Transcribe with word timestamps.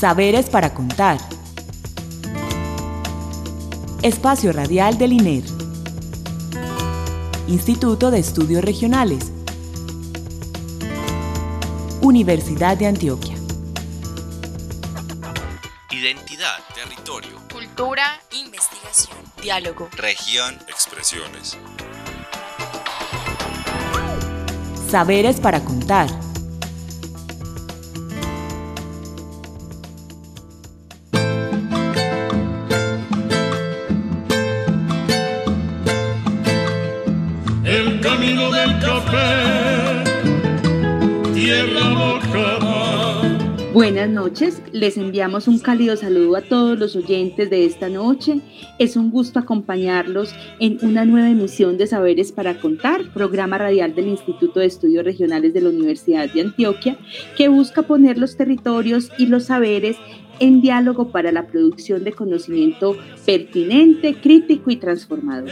Saberes 0.00 0.48
para 0.48 0.72
contar. 0.72 1.18
Espacio 4.00 4.50
Radial 4.50 4.96
del 4.96 5.12
INER. 5.12 5.44
Instituto 7.48 8.10
de 8.10 8.20
Estudios 8.20 8.64
Regionales. 8.64 9.30
Universidad 12.00 12.78
de 12.78 12.86
Antioquia. 12.86 13.34
Identidad, 15.90 16.60
territorio, 16.74 17.36
cultura, 17.52 18.22
investigación, 18.30 19.18
diálogo, 19.42 19.90
región, 19.98 20.58
expresiones. 20.66 21.58
Saberes 24.88 25.40
para 25.40 25.62
contar. 25.62 26.08
Buenas 43.92 44.10
noches, 44.10 44.62
les 44.70 44.96
enviamos 44.96 45.48
un 45.48 45.58
cálido 45.58 45.96
saludo 45.96 46.36
a 46.36 46.42
todos 46.42 46.78
los 46.78 46.94
oyentes 46.94 47.50
de 47.50 47.64
esta 47.64 47.88
noche. 47.88 48.40
Es 48.78 48.94
un 48.94 49.10
gusto 49.10 49.40
acompañarlos 49.40 50.32
en 50.60 50.78
una 50.82 51.04
nueva 51.04 51.28
emisión 51.28 51.76
de 51.76 51.88
Saberes 51.88 52.30
para 52.30 52.60
Contar, 52.60 53.12
programa 53.12 53.58
radial 53.58 53.96
del 53.96 54.06
Instituto 54.06 54.60
de 54.60 54.66
Estudios 54.66 55.04
Regionales 55.04 55.52
de 55.54 55.62
la 55.62 55.70
Universidad 55.70 56.32
de 56.32 56.40
Antioquia, 56.40 56.98
que 57.36 57.48
busca 57.48 57.82
poner 57.82 58.16
los 58.16 58.36
territorios 58.36 59.10
y 59.18 59.26
los 59.26 59.46
saberes 59.46 59.96
en 60.38 60.60
diálogo 60.60 61.10
para 61.10 61.32
la 61.32 61.48
producción 61.48 62.04
de 62.04 62.12
conocimiento 62.12 62.96
pertinente, 63.26 64.14
crítico 64.14 64.70
y 64.70 64.76
transformador. 64.76 65.50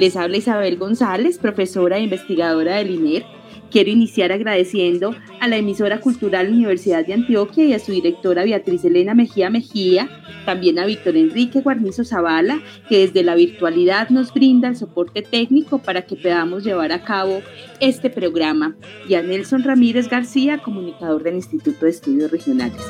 Les 0.00 0.16
habla 0.16 0.36
Isabel 0.36 0.76
González, 0.78 1.38
profesora 1.38 1.98
e 1.98 2.02
investigadora 2.02 2.78
del 2.78 2.90
INER. 2.90 3.37
Quiero 3.70 3.90
iniciar 3.90 4.32
agradeciendo 4.32 5.14
a 5.40 5.48
la 5.48 5.58
emisora 5.58 6.00
cultural 6.00 6.48
Universidad 6.50 7.06
de 7.06 7.12
Antioquia 7.12 7.64
y 7.64 7.74
a 7.74 7.78
su 7.78 7.92
directora 7.92 8.44
Beatriz 8.44 8.82
Elena 8.84 9.14
Mejía 9.14 9.50
Mejía, 9.50 10.08
también 10.46 10.78
a 10.78 10.86
Víctor 10.86 11.16
Enrique 11.16 11.60
Guarnizo 11.60 12.02
Zavala, 12.02 12.60
que 12.88 13.00
desde 13.00 13.22
la 13.22 13.34
virtualidad 13.34 14.08
nos 14.08 14.32
brinda 14.32 14.68
el 14.68 14.76
soporte 14.76 15.20
técnico 15.20 15.78
para 15.78 16.02
que 16.02 16.16
podamos 16.16 16.64
llevar 16.64 16.92
a 16.92 17.02
cabo 17.02 17.42
este 17.78 18.08
programa, 18.08 18.74
y 19.06 19.14
a 19.14 19.22
Nelson 19.22 19.62
Ramírez 19.62 20.08
García, 20.08 20.58
comunicador 20.58 21.22
del 21.22 21.34
Instituto 21.34 21.84
de 21.84 21.90
Estudios 21.90 22.30
Regionales. 22.30 22.80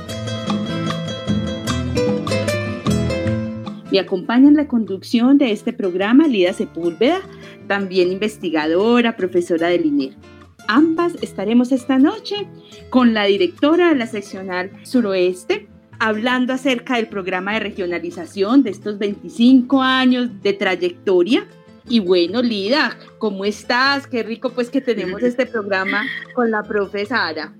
Me 3.91 3.99
acompaña 3.99 4.47
en 4.47 4.55
la 4.55 4.69
conducción 4.69 5.39
de 5.39 5.51
este 5.51 5.73
programa 5.73 6.29
Lida 6.29 6.53
Sepúlveda, 6.53 7.21
también 7.67 8.13
investigadora, 8.13 9.17
profesora 9.17 9.69
del 9.69 9.87
INER. 9.87 10.38
Ambas 10.71 11.15
estaremos 11.23 11.73
esta 11.73 11.99
noche 11.99 12.47
con 12.91 13.15
la 13.15 13.25
directora 13.25 13.89
de 13.89 13.95
la 13.95 14.07
seccional 14.07 14.71
suroeste, 14.83 15.67
hablando 15.99 16.53
acerca 16.53 16.97
del 16.97 17.09
programa 17.09 17.55
de 17.55 17.61
regionalización 17.61 18.63
de 18.63 18.71
estos 18.71 18.99
25 18.99 19.83
años 19.83 20.29
de 20.43 20.53
trayectoria. 20.53 21.47
Y 21.89 22.01
bueno, 22.01 22.43
Lida, 22.43 22.99
¿cómo 23.17 23.47
estás? 23.47 24.07
Qué 24.07 24.23
rico 24.23 24.51
pues 24.51 24.69
que 24.69 24.83
tenemos 24.83 25.23
este 25.25 25.47
programa 25.47 26.03
con 26.35 26.51
la 26.51 26.63
profesora. 26.63 27.55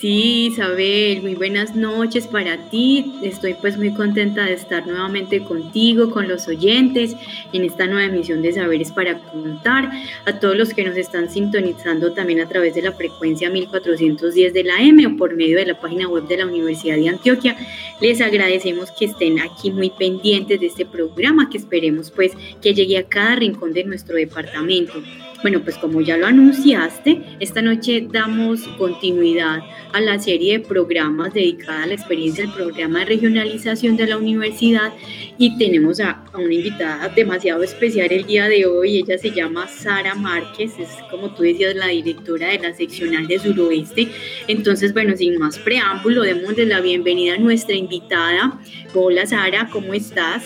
Sí, 0.00 0.46
Isabel, 0.46 1.20
muy 1.20 1.34
buenas 1.34 1.76
noches 1.76 2.26
para 2.26 2.70
ti. 2.70 3.12
Estoy 3.22 3.52
pues 3.52 3.76
muy 3.76 3.92
contenta 3.92 4.46
de 4.46 4.54
estar 4.54 4.86
nuevamente 4.86 5.44
contigo, 5.44 6.10
con 6.10 6.26
los 6.26 6.48
oyentes, 6.48 7.14
en 7.52 7.64
esta 7.66 7.86
nueva 7.86 8.06
emisión 8.06 8.40
de 8.40 8.54
Saberes 8.54 8.92
para 8.92 9.18
Contar. 9.18 9.90
A 10.24 10.40
todos 10.40 10.56
los 10.56 10.72
que 10.72 10.84
nos 10.84 10.96
están 10.96 11.28
sintonizando 11.28 12.14
también 12.14 12.40
a 12.40 12.48
través 12.48 12.74
de 12.74 12.80
la 12.80 12.92
frecuencia 12.92 13.50
1410 13.50 14.54
de 14.54 14.64
la 14.64 14.80
M 14.80 15.06
o 15.06 15.16
por 15.18 15.36
medio 15.36 15.58
de 15.58 15.66
la 15.66 15.78
página 15.78 16.08
web 16.08 16.26
de 16.26 16.38
la 16.38 16.46
Universidad 16.46 16.96
de 16.96 17.10
Antioquia, 17.10 17.58
les 18.00 18.22
agradecemos 18.22 18.90
que 18.92 19.04
estén 19.04 19.38
aquí 19.38 19.70
muy 19.70 19.90
pendientes 19.90 20.60
de 20.60 20.66
este 20.68 20.86
programa 20.86 21.50
que 21.50 21.58
esperemos 21.58 22.10
pues 22.10 22.32
que 22.62 22.72
llegue 22.72 22.96
a 22.96 23.06
cada 23.06 23.36
rincón 23.36 23.74
de 23.74 23.84
nuestro 23.84 24.16
departamento. 24.16 24.94
Bueno, 25.42 25.62
pues 25.62 25.78
como 25.78 26.02
ya 26.02 26.18
lo 26.18 26.26
anunciaste, 26.26 27.22
esta 27.40 27.62
noche 27.62 28.06
damos 28.12 28.60
continuidad 28.76 29.60
a 29.94 30.00
la 30.00 30.18
serie 30.18 30.58
de 30.58 30.64
programas 30.64 31.32
dedicada 31.32 31.84
a 31.84 31.86
la 31.86 31.94
experiencia 31.94 32.44
del 32.44 32.52
programa 32.52 33.00
de 33.00 33.06
regionalización 33.06 33.96
de 33.96 34.06
la 34.06 34.18
universidad 34.18 34.92
y 35.38 35.56
tenemos 35.56 35.98
a, 36.00 36.24
una 36.34 36.52
invitada 36.52 37.08
demasiado 37.08 37.62
especial 37.62 38.12
el 38.12 38.26
día 38.26 38.48
de 38.48 38.66
hoy. 38.66 38.98
Ella 38.98 39.16
se 39.16 39.30
llama 39.30 39.66
Sara 39.66 40.14
Márquez, 40.14 40.78
es 40.78 40.90
como 41.10 41.34
tú 41.34 41.42
decías 41.42 41.74
la 41.74 41.86
directora 41.88 42.48
de 42.48 42.58
la 42.58 42.74
seccional 42.74 43.26
de 43.26 43.38
Suroeste. 43.38 44.08
Entonces, 44.46 44.92
bueno, 44.92 45.16
sin 45.16 45.38
más 45.38 45.58
preámbulo, 45.58 46.20
démosle 46.20 46.66
la 46.66 46.82
bienvenida 46.82 47.36
a 47.36 47.38
nuestra 47.38 47.74
invitada. 47.74 48.60
Hola 48.94 49.24
Sara, 49.24 49.70
¿cómo 49.72 49.94
estás? 49.94 50.44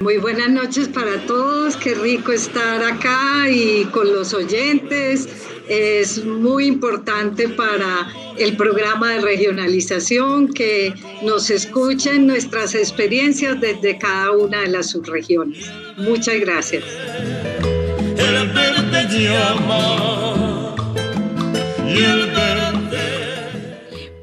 Muy 0.00 0.18
buenas 0.18 0.50
noches 0.50 0.88
para 0.88 1.24
todos, 1.26 1.76
qué 1.76 1.94
rico 1.94 2.32
estar 2.32 2.82
acá 2.82 3.48
y 3.50 3.84
con 3.86 4.12
los 4.12 4.34
oyentes. 4.34 5.28
Es 5.68 6.24
muy 6.24 6.66
importante 6.66 7.48
para 7.48 8.08
el 8.38 8.56
programa 8.56 9.12
de 9.12 9.20
regionalización 9.22 10.52
que 10.52 10.94
nos 11.22 11.50
escuchen 11.50 12.26
nuestras 12.26 12.74
experiencias 12.74 13.58
desde 13.60 13.98
cada 13.98 14.32
una 14.32 14.60
de 14.60 14.68
las 14.68 14.90
subregiones. 14.90 15.70
Muchas 15.96 16.40
gracias. 16.40 16.84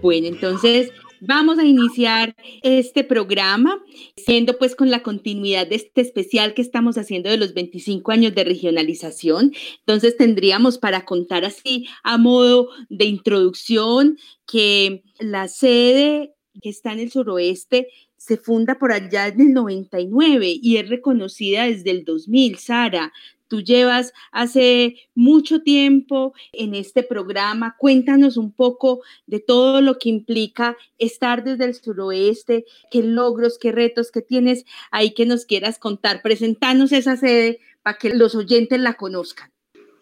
Bueno, 0.02 0.28
entonces 0.28 0.92
Vamos 1.26 1.58
a 1.58 1.64
iniciar 1.64 2.36
este 2.64 3.06
programa 3.06 3.82
siendo 4.18 4.58
pues 4.58 4.76
con 4.76 4.92
la 4.92 5.04
continuidad 5.04 5.66
de 5.66 5.76
este 5.76 6.02
especial 6.02 6.54
que 6.54 6.62
estamos 6.62 6.98
haciendo 6.98 7.30
de 7.30 7.38
los 7.38 7.54
25 7.54 8.12
años 8.12 8.36
de 8.36 8.44
regionalización. 8.44 9.54
Entonces 9.80 10.18
tendríamos 10.18 10.78
para 10.78 11.06
contar 11.06 11.46
así 11.46 11.88
a 12.04 12.18
modo 12.18 12.68
de 12.90 13.06
introducción 13.06 14.18
que 14.46 15.02
la 15.18 15.48
sede 15.48 16.34
que 16.62 16.70
está 16.70 16.92
en 16.92 17.00
el 17.00 17.12
suroeste 17.12 17.88
se 18.18 18.36
funda 18.36 18.78
por 18.78 18.92
allá 18.92 19.28
en 19.28 19.40
el 19.40 19.54
99 19.54 20.60
y 20.62 20.78
es 20.78 20.90
reconocida 20.90 21.66
desde 21.66 21.92
el 21.92 22.04
2000, 22.04 22.58
Sara. 22.58 23.14
Tú 23.54 23.62
llevas 23.62 24.14
hace 24.32 24.96
mucho 25.14 25.62
tiempo 25.62 26.34
en 26.54 26.74
este 26.74 27.04
programa. 27.04 27.76
Cuéntanos 27.78 28.36
un 28.36 28.52
poco 28.52 29.04
de 29.28 29.40
todo 29.40 29.80
lo 29.80 30.00
que 30.00 30.10
implica 30.10 30.76
estar 30.98 31.44
desde 31.44 31.66
el 31.66 31.76
suroeste, 31.76 32.66
qué 32.90 33.04
logros, 33.04 33.60
qué 33.60 33.72
retos 33.72 34.10
que 34.10 34.24
tienes 34.24 34.66
ahí 34.90 35.14
que 35.14 35.28
nos 35.28 35.46
quieras 35.46 35.78
contar. 35.78 36.24
Presentanos 36.24 36.92
esa 36.92 37.16
sede 37.16 37.60
para 37.84 38.00
que 38.00 38.10
los 38.10 38.34
oyentes 38.34 38.80
la 38.80 38.96
conozcan. 38.96 39.52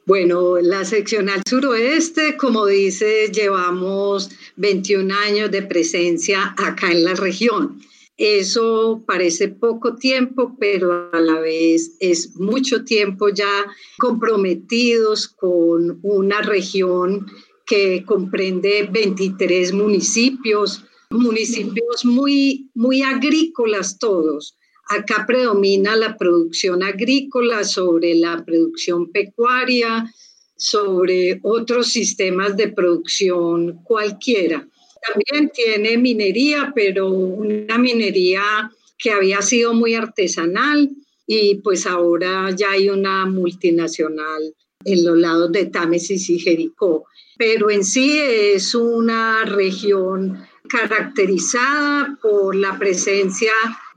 Bueno, 0.05 0.61
la 0.61 0.85
seccional 0.85 1.41
suroeste, 1.45 2.37
como 2.37 2.65
dice, 2.67 3.33
llevamos 3.33 4.29
21 4.55 5.13
años 5.13 5.51
de 5.51 5.61
presencia 5.61 6.55
acá 6.57 6.89
en 6.89 7.03
la 7.03 7.15
región. 7.15 7.81
Eso 8.23 9.03
parece 9.07 9.47
poco 9.47 9.95
tiempo, 9.95 10.55
pero 10.59 11.09
a 11.11 11.19
la 11.19 11.39
vez 11.39 11.95
es 11.99 12.35
mucho 12.35 12.83
tiempo 12.83 13.29
ya 13.29 13.65
comprometidos 13.97 15.27
con 15.27 15.97
una 16.03 16.43
región 16.43 17.25
que 17.65 18.05
comprende 18.05 18.87
23 18.91 19.73
municipios, 19.73 20.83
municipios 21.09 22.05
muy, 22.05 22.69
muy 22.75 23.01
agrícolas 23.01 23.97
todos. 23.97 24.55
Acá 24.87 25.25
predomina 25.25 25.95
la 25.95 26.15
producción 26.15 26.83
agrícola 26.83 27.63
sobre 27.63 28.13
la 28.13 28.45
producción 28.45 29.11
pecuaria, 29.11 30.13
sobre 30.55 31.39
otros 31.41 31.87
sistemas 31.87 32.55
de 32.55 32.67
producción 32.67 33.81
cualquiera. 33.83 34.67
También 35.01 35.51
tiene 35.53 35.97
minería, 35.97 36.71
pero 36.75 37.09
una 37.09 37.77
minería 37.77 38.71
que 38.97 39.11
había 39.11 39.41
sido 39.41 39.73
muy 39.73 39.95
artesanal 39.95 40.89
y 41.25 41.55
pues 41.55 41.87
ahora 41.87 42.51
ya 42.51 42.71
hay 42.71 42.89
una 42.89 43.25
multinacional 43.25 44.53
en 44.85 45.05
los 45.05 45.17
lados 45.17 45.51
de 45.51 45.65
Támesis 45.65 46.29
y 46.29 46.39
Jericó. 46.39 47.05
Pero 47.37 47.71
en 47.71 47.83
sí 47.83 48.19
es 48.19 48.75
una 48.75 49.45
región 49.45 50.45
caracterizada 50.69 52.17
por 52.21 52.55
la 52.55 52.77
presencia 52.77 53.51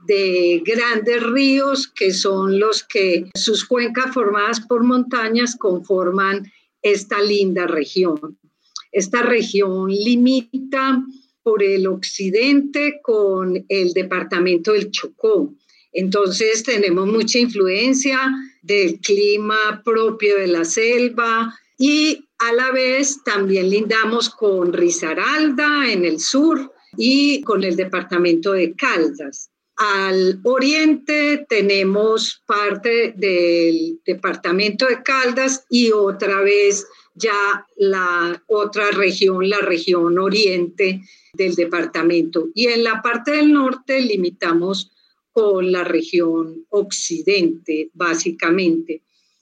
de 0.07 0.61
grandes 0.65 1.23
ríos 1.23 1.87
que 1.87 2.11
son 2.11 2.59
los 2.59 2.83
que 2.83 3.29
sus 3.35 3.65
cuencas 3.65 4.13
formadas 4.13 4.61
por 4.61 4.83
montañas 4.83 5.55
conforman 5.57 6.51
esta 6.81 7.21
linda 7.21 7.65
región. 7.67 8.37
Esta 8.95 9.23
región 9.23 9.89
limita 9.89 11.03
por 11.43 11.61
el 11.61 11.85
occidente 11.85 13.01
con 13.03 13.65
el 13.67 13.91
departamento 13.91 14.71
del 14.71 14.89
Chocó. 14.89 15.53
Entonces 15.91 16.63
tenemos 16.63 17.05
mucha 17.05 17.37
influencia 17.37 18.17
del 18.61 19.01
clima 19.01 19.81
propio 19.83 20.37
de 20.37 20.47
la 20.47 20.63
selva 20.63 21.53
y 21.77 22.25
a 22.39 22.53
la 22.53 22.71
vez 22.71 23.21
también 23.25 23.69
lindamos 23.69 24.29
con 24.29 24.71
Risaralda 24.71 25.91
en 25.91 26.05
el 26.05 26.21
sur 26.21 26.71
y 26.95 27.41
con 27.41 27.65
el 27.65 27.75
departamento 27.75 28.53
de 28.53 28.75
Caldas. 28.75 29.49
Al 29.75 30.39
oriente 30.45 31.45
tenemos 31.49 32.41
parte 32.45 33.13
del 33.17 33.99
departamento 34.05 34.85
de 34.87 35.03
Caldas 35.03 35.65
y 35.69 35.91
otra 35.91 36.39
vez 36.39 36.87
ya 37.15 37.65
la 37.77 38.43
otra 38.47 38.91
región, 38.91 39.49
la 39.49 39.59
región 39.59 40.19
oriente 40.19 41.01
del 41.33 41.55
departamento. 41.55 42.49
Y 42.53 42.67
en 42.67 42.83
la 42.83 43.01
parte 43.01 43.31
del 43.31 43.51
norte 43.51 43.99
limitamos 44.01 44.91
con 45.31 45.71
la 45.71 45.83
región 45.83 46.65
occidente, 46.69 47.89
básicamente. 47.93 49.01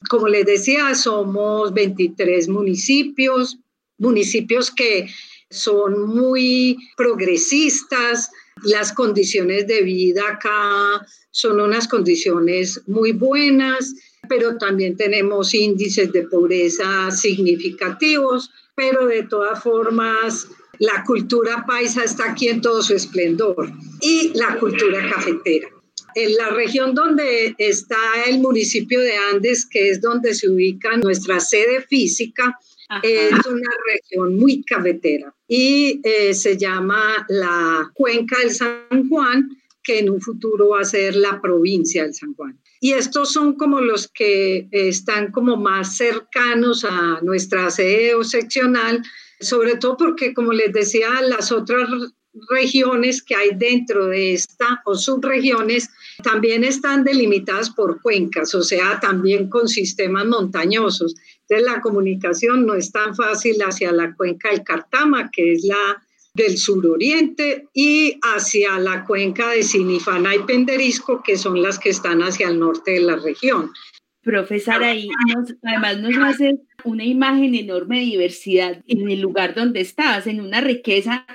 Como 0.09 0.27
les 0.27 0.45
decía, 0.45 0.95
somos 0.95 1.73
23 1.73 2.47
municipios, 2.49 3.57
municipios 3.97 4.71
que 4.71 5.07
son 5.49 6.07
muy 6.07 6.77
progresistas, 6.97 8.31
las 8.63 8.91
condiciones 8.93 9.67
de 9.67 9.81
vida 9.81 10.23
acá 10.29 11.05
son 11.31 11.59
unas 11.59 11.87
condiciones 11.87 12.81
muy 12.87 13.11
buenas, 13.11 13.93
pero 14.27 14.57
también 14.57 14.95
tenemos 14.95 15.53
índices 15.53 16.11
de 16.11 16.23
pobreza 16.23 17.11
significativos, 17.11 18.49
pero 18.75 19.07
de 19.07 19.23
todas 19.23 19.61
formas 19.61 20.47
la 20.79 21.03
cultura 21.05 21.65
paisa 21.67 22.03
está 22.03 22.31
aquí 22.31 22.47
en 22.47 22.61
todo 22.61 22.81
su 22.81 22.95
esplendor 22.95 23.71
y 24.01 24.31
la 24.35 24.57
cultura 24.59 25.09
cafetera. 25.09 25.69
En 26.15 26.35
la 26.35 26.49
región 26.49 26.93
donde 26.93 27.55
está 27.57 27.97
el 28.27 28.39
municipio 28.39 28.99
de 28.99 29.15
Andes, 29.31 29.65
que 29.65 29.89
es 29.89 30.01
donde 30.01 30.33
se 30.35 30.49
ubica 30.49 30.95
nuestra 30.97 31.39
sede 31.39 31.81
física, 31.81 32.59
es 33.01 33.31
una 33.47 33.69
región 33.91 34.35
muy 34.35 34.63
cafetera 34.63 35.33
y 35.47 35.99
eh, 36.03 36.33
se 36.33 36.57
llama 36.57 37.25
la 37.29 37.89
Cuenca 37.93 38.37
del 38.39 38.51
San 38.51 39.09
Juan, 39.09 39.49
que 39.81 39.99
en 39.99 40.09
un 40.09 40.21
futuro 40.21 40.69
va 40.69 40.81
a 40.81 40.85
ser 40.85 41.15
la 41.15 41.41
provincia 41.41 42.03
del 42.03 42.13
San 42.13 42.33
Juan. 42.35 42.59
Y 42.83 42.91
estos 42.91 43.31
son 43.31 43.53
como 43.53 43.79
los 43.79 44.09
que 44.09 44.67
están 44.73 45.31
como 45.31 45.55
más 45.55 45.95
cercanos 45.95 46.83
a 46.83 47.21
nuestra 47.21 47.71
sede 47.71 48.21
seccional, 48.25 49.01
sobre 49.39 49.77
todo 49.77 49.95
porque, 49.95 50.33
como 50.33 50.51
les 50.51 50.73
decía, 50.73 51.21
las 51.21 51.53
otras 51.53 51.87
regiones 52.49 53.23
que 53.23 53.35
hay 53.35 53.51
dentro 53.55 54.07
de 54.07 54.33
esta 54.33 54.81
o 54.83 54.95
subregiones 54.95 55.91
también 56.23 56.65
están 56.65 57.05
delimitadas 57.05 57.69
por 57.69 58.01
cuencas, 58.01 58.53
o 58.53 58.63
sea, 58.63 58.99
también 58.99 59.49
con 59.49 59.69
sistemas 59.69 60.25
montañosos. 60.25 61.15
Entonces 61.47 61.65
la 61.65 61.79
comunicación 61.79 62.65
no 62.65 62.73
es 62.73 62.91
tan 62.91 63.15
fácil 63.15 63.61
hacia 63.61 63.93
la 63.93 64.13
cuenca 64.13 64.49
del 64.51 64.61
Cartama, 64.65 65.31
que 65.31 65.53
es 65.53 65.63
la 65.63 66.02
del 66.33 66.57
suroriente, 66.57 67.67
y 67.73 68.19
hacia 68.21 68.79
la 68.79 69.05
cuenca 69.05 69.51
de 69.51 69.63
Sinifana 69.63 70.35
y 70.35 70.39
Penderisco, 70.39 71.21
que 71.23 71.37
son 71.37 71.61
las 71.61 71.77
que 71.77 71.89
están 71.89 72.21
hacia 72.21 72.47
el 72.47 72.59
norte 72.59 72.91
de 72.91 73.01
la 73.01 73.15
región. 73.17 73.71
Profesora, 74.23 74.87
ahí 74.87 75.09
además 75.63 75.99
nos 75.99 76.17
hace 76.17 76.59
una 76.85 77.03
imagen 77.03 77.55
enorme 77.55 77.99
de 77.99 78.05
diversidad 78.05 78.81
en 78.87 79.11
el 79.11 79.19
lugar 79.19 79.53
donde 79.53 79.81
estás, 79.81 80.27
en 80.27 80.39
una 80.39 80.61
riqueza 80.61 81.25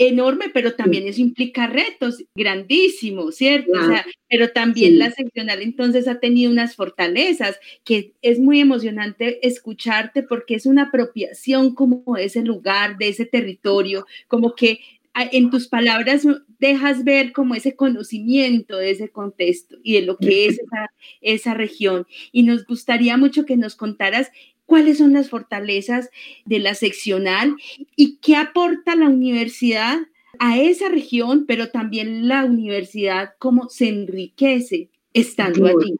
enorme, 0.00 0.46
pero 0.52 0.72
también 0.72 1.06
eso 1.06 1.20
implica 1.20 1.66
retos 1.66 2.24
grandísimos, 2.34 3.36
¿cierto? 3.36 3.72
O 3.72 3.86
sea, 3.86 4.06
pero 4.30 4.50
también 4.50 4.98
la 4.98 5.10
seccional 5.10 5.60
entonces 5.60 6.08
ha 6.08 6.18
tenido 6.20 6.50
unas 6.50 6.74
fortalezas 6.74 7.60
que 7.84 8.14
es 8.22 8.40
muy 8.40 8.60
emocionante 8.60 9.46
escucharte 9.46 10.22
porque 10.22 10.54
es 10.54 10.64
una 10.64 10.84
apropiación 10.84 11.74
como 11.74 12.02
de 12.16 12.24
ese 12.24 12.42
lugar, 12.42 12.96
de 12.96 13.08
ese 13.08 13.26
territorio, 13.26 14.06
como 14.26 14.54
que 14.54 14.80
en 15.14 15.50
tus 15.50 15.68
palabras 15.68 16.26
dejas 16.58 17.04
ver 17.04 17.32
como 17.32 17.54
ese 17.54 17.76
conocimiento 17.76 18.78
de 18.78 18.92
ese 18.92 19.10
contexto 19.10 19.76
y 19.82 19.94
de 19.94 20.02
lo 20.02 20.16
que 20.16 20.46
es 20.46 20.60
esa, 20.60 20.92
esa 21.20 21.52
región. 21.52 22.06
Y 22.32 22.44
nos 22.44 22.64
gustaría 22.64 23.18
mucho 23.18 23.44
que 23.44 23.58
nos 23.58 23.76
contaras 23.76 24.30
cuáles 24.70 24.98
son 24.98 25.14
las 25.14 25.30
fortalezas 25.30 26.10
de 26.44 26.60
la 26.60 26.76
seccional 26.76 27.56
y 27.96 28.18
qué 28.18 28.36
aporta 28.36 28.94
la 28.94 29.08
universidad 29.08 29.98
a 30.38 30.60
esa 30.60 30.88
región, 30.88 31.44
pero 31.44 31.70
también 31.70 32.28
la 32.28 32.44
universidad, 32.44 33.34
cómo 33.40 33.68
se 33.68 33.88
enriquece 33.88 34.88
estando 35.12 35.66
allí. 35.66 35.96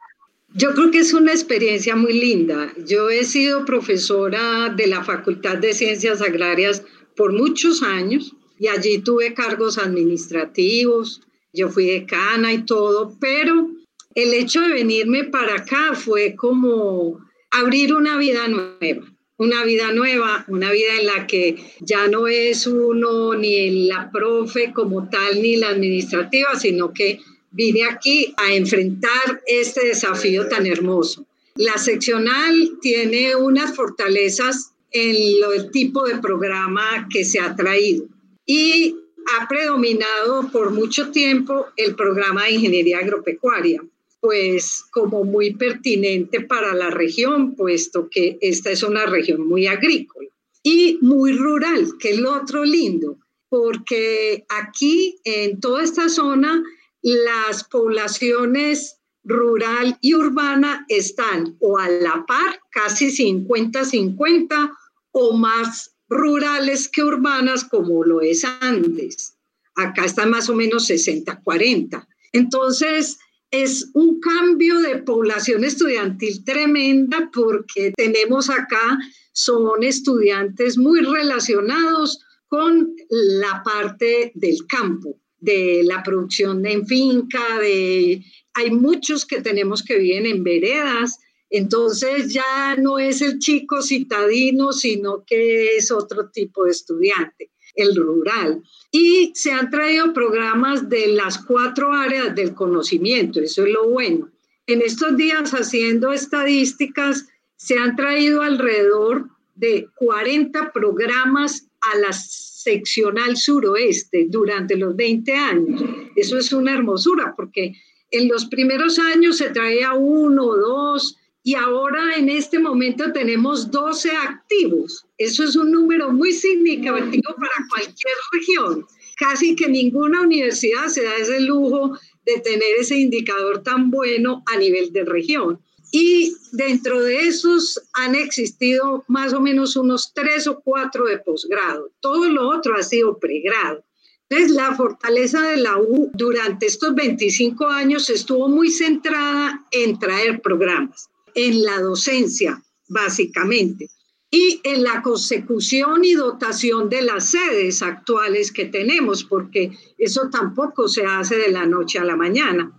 Yo 0.55 0.73
creo 0.73 0.93
que 0.93 0.99
es 0.99 1.13
una 1.13 1.33
experiencia 1.33 1.97
muy 1.97 2.13
linda. 2.13 2.73
Yo 2.87 3.11
he 3.11 3.25
sido 3.25 3.65
profesora 3.65 4.69
de 4.69 4.87
la 4.87 5.03
Facultad 5.03 5.59
de 5.59 5.75
Ciencias 5.75 6.23
Agrarias 6.23 6.85
por 7.17 7.33
muchos 7.33 7.83
años 7.83 8.37
y 8.61 8.69
allí 8.69 8.99
tuve 8.99 9.35
cargos 9.35 9.79
administrativos, 9.79 11.23
yo 11.53 11.71
fui 11.71 11.87
decana 11.87 12.53
y 12.53 12.65
todo, 12.65 13.17
pero 13.21 13.69
el 14.15 14.33
hecho 14.33 14.61
de 14.61 14.75
venirme 14.75 15.25
para 15.25 15.57
acá 15.57 15.97
fue 15.97 16.37
como 16.37 17.19
abrir 17.51 17.95
una 17.95 18.17
vida 18.17 18.49
nueva, 18.49 19.07
una 19.37 19.65
vida 19.65 19.93
nueva, 19.93 20.45
una 20.49 20.71
vida 20.71 20.97
en 20.99 21.07
la 21.07 21.27
que 21.27 21.57
ya 21.81 22.09
no 22.09 22.27
es 22.27 22.67
uno 22.67 23.35
ni 23.35 23.87
la 23.87 24.11
profe 24.11 24.73
como 24.73 25.09
tal 25.09 25.41
ni 25.43 25.57
la 25.57 25.71
administrativa, 25.71 26.59
sino 26.59 26.93
que 26.93 27.21
vine 27.51 27.85
aquí 27.85 28.33
a 28.37 28.53
enfrentar 28.53 29.43
este 29.47 29.87
desafío 29.87 30.49
tan 30.49 30.67
hermoso. 30.67 31.27
La 31.57 31.79
seccional 31.79 32.79
tiene 32.81 33.35
unas 33.35 33.75
fortalezas 33.75 34.73
en 34.93 35.17
el 35.53 35.71
tipo 35.71 36.05
de 36.05 36.19
programa 36.19 37.09
que 37.11 37.25
se 37.25 37.41
ha 37.41 37.55
traído 37.57 38.07
y 38.47 38.97
ha 39.39 39.49
predominado 39.49 40.51
por 40.51 40.71
mucho 40.71 41.11
tiempo 41.11 41.67
el 41.77 41.95
programa 41.95 42.45
de 42.45 42.53
ingeniería 42.53 42.99
agropecuaria 42.99 43.83
pues 44.21 44.85
como 44.91 45.25
muy 45.25 45.55
pertinente 45.55 46.41
para 46.43 46.75
la 46.75 46.91
región, 46.91 47.55
puesto 47.57 48.09
que 48.11 48.39
esta 48.41 48.71
es 48.71 48.83
una 48.83 49.07
región 49.07 49.47
muy 49.49 49.67
agrícola 49.67 50.29
y 50.63 50.99
muy 51.01 51.33
rural, 51.33 51.97
que 51.99 52.11
es 52.11 52.19
lo 52.19 52.35
otro 52.35 52.65
lindo, 52.65 53.19
porque 53.49 54.45
aquí 54.49 55.19
en 55.25 55.59
toda 55.61 55.83
esta 55.83 56.09
zona 56.09 56.63
las 57.03 57.65
poblaciones 57.65 58.99
rural 59.25 59.99
y 60.01 60.15
urbana 60.15 60.85
están 60.89 61.57
o 61.61 61.79
a 61.79 61.89
la 61.89 62.25
par, 62.27 62.61
casi 62.71 63.09
50-50, 63.09 64.77
o 65.13 65.37
más 65.37 65.95
rurales 66.09 66.89
que 66.89 67.03
urbanas 67.03 67.65
como 67.65 68.05
lo 68.05 68.21
es 68.21 68.45
Andes. 68.45 69.37
Acá 69.77 70.05
están 70.05 70.31
más 70.31 70.49
o 70.49 70.55
menos 70.55 70.89
60-40. 70.91 72.07
Entonces, 72.33 73.19
es 73.51 73.91
un 73.95 74.21
cambio 74.21 74.79
de 74.81 74.99
población 74.99 75.65
estudiantil 75.65 76.45
tremenda 76.45 77.31
porque 77.33 77.93
tenemos 77.97 78.49
acá, 78.49 78.99
son 79.33 79.83
estudiantes 79.83 80.79
muy 80.79 81.01
relacionados 81.01 82.21
con 82.47 82.95
la 83.09 83.63
parte 83.65 84.33
del 84.35 84.67
campo, 84.67 85.21
de 85.39 85.83
la 85.85 86.03
producción 86.03 86.65
en 86.67 86.87
finca, 86.87 87.59
de 87.61 88.25
hay 88.55 88.71
muchos 88.71 89.25
que 89.25 89.41
tenemos 89.41 89.83
que 89.83 89.99
viven 89.99 90.27
en 90.27 90.43
veredas, 90.43 91.19
entonces 91.49 92.33
ya 92.33 92.77
no 92.77 92.99
es 92.99 93.23
el 93.23 93.39
chico 93.39 93.83
citadino, 93.83 94.73
sino 94.73 95.25
que 95.25 95.77
es 95.77 95.91
otro 95.91 96.31
tipo 96.31 96.65
de 96.65 96.71
estudiante, 96.71 97.51
el 97.75 97.95
rural. 97.97 98.63
Y 98.91 99.33
se 99.35 99.53
han 99.53 99.71
traído 99.71 100.13
programas 100.13 100.89
de 100.89 101.09
las 101.09 101.39
cuatro 101.39 101.93
áreas 101.93 102.35
del 102.35 102.55
conocimiento, 102.55 103.41
eso 103.41 103.65
es 103.65 103.73
lo 103.73 103.89
bueno. 103.89 104.29
En 104.67 104.83
estos 104.83 105.17
días, 105.17 105.53
haciendo 105.53 106.13
estadísticas, 106.13 107.27
se 107.57 107.79
han 107.79 107.97
traído 107.97 108.43
alrededor 108.43 109.29
de 109.55 109.89
40 109.97 110.73
programas 110.73 111.67
a 111.81 111.99
la 111.99 112.13
seccional 112.13 113.37
suroeste 113.37 114.27
durante 114.29 114.77
los 114.77 114.95
20 114.97 115.35
años. 115.35 115.83
Eso 116.17 116.39
es 116.39 116.53
una 116.53 116.75
hermosura 116.75 117.35
porque 117.37 117.75
en 118.11 118.29
los 118.29 118.47
primeros 118.47 118.99
años 118.99 119.39
se 119.39 119.51
traía 119.51 119.93
uno, 119.95 120.57
dos, 120.57 121.17
y 121.43 121.55
ahora 121.55 122.17
en 122.17 122.29
este 122.29 122.59
momento 122.59 123.13
tenemos 123.13 123.71
12 123.71 124.11
activos. 124.11 125.07
Eso 125.17 125.45
es 125.45 125.57
un 125.57 125.71
número 125.73 126.13
muy 126.13 126.33
significativo 126.33 127.35
para 127.37 127.67
cualquier 127.71 128.15
región. 128.33 128.87
Casi 129.17 129.57
que 129.57 129.69
ninguna 129.69 130.23
universidad 130.23 130.89
se 130.89 131.05
da 131.05 131.17
ese 131.17 131.41
lujo 131.41 131.99
de 132.27 132.41
tener 132.41 132.77
ese 132.79 132.97
indicador 132.97 133.63
tan 133.63 133.91
bueno 133.91 134.43
a 134.47 134.57
nivel 134.57 134.93
de 134.93 135.05
región. 135.05 135.61
y 135.93 136.33
dentro 136.53 137.03
de 137.03 137.27
esos 137.27 137.81
han 137.95 138.15
existido 138.15 139.05
más 139.09 139.33
o 139.33 139.41
menos 139.41 139.75
unos 139.75 140.13
tres 140.15 140.47
o 140.47 140.61
cuatro 140.61 141.07
de 141.07 141.19
posgrado. 141.19 141.91
Todo 141.99 142.29
lo 142.29 142.49
otro 142.49 142.77
ha 142.77 142.83
sido 142.85 143.19
pregrado. 143.19 143.85
Entonces, 144.29 144.55
la 144.55 144.77
fortaleza 144.77 145.43
de 145.43 145.57
la 145.57 145.79
U 145.79 146.09
durante 146.15 146.67
estos 146.67 146.95
25 146.95 147.67
años 147.67 148.09
estuvo 148.09 148.49
muy 148.49 148.71
centrada 148.71 149.67
en 149.73 149.99
traer 149.99 150.41
programas, 150.41 151.10
en 151.35 151.63
la 151.63 151.81
docencia, 151.81 152.63
básicamente, 152.89 153.89
y 154.31 154.61
en 154.63 154.85
la 154.85 155.03
consecución 155.03 156.05
y 156.05 156.15
dotación 156.15 156.89
de 156.89 157.03
las 157.03 157.31
sedes 157.31 157.83
actuales 157.83 158.53
que 158.53 158.67
tenemos, 158.67 159.25
porque 159.25 159.73
eso 159.99 160.31
tampoco 160.31 160.89
se 160.89 161.05
hace 161.05 161.37
de 161.37 161.51
la 161.51 161.67
noche 161.67 161.99
a 161.99 162.05
la 162.05 162.17
mañana. 162.17 162.73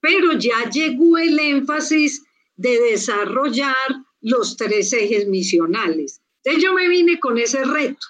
Pero 0.00 0.32
ya 0.32 0.68
llegó 0.70 1.16
el 1.16 1.38
énfasis 1.38 2.22
de 2.56 2.78
desarrollar 2.78 3.74
los 4.20 4.56
tres 4.56 4.92
ejes 4.92 5.26
misionales. 5.28 6.20
Entonces 6.44 6.62
yo 6.62 6.74
me 6.74 6.88
vine 6.88 7.18
con 7.18 7.38
ese 7.38 7.64
reto. 7.64 8.06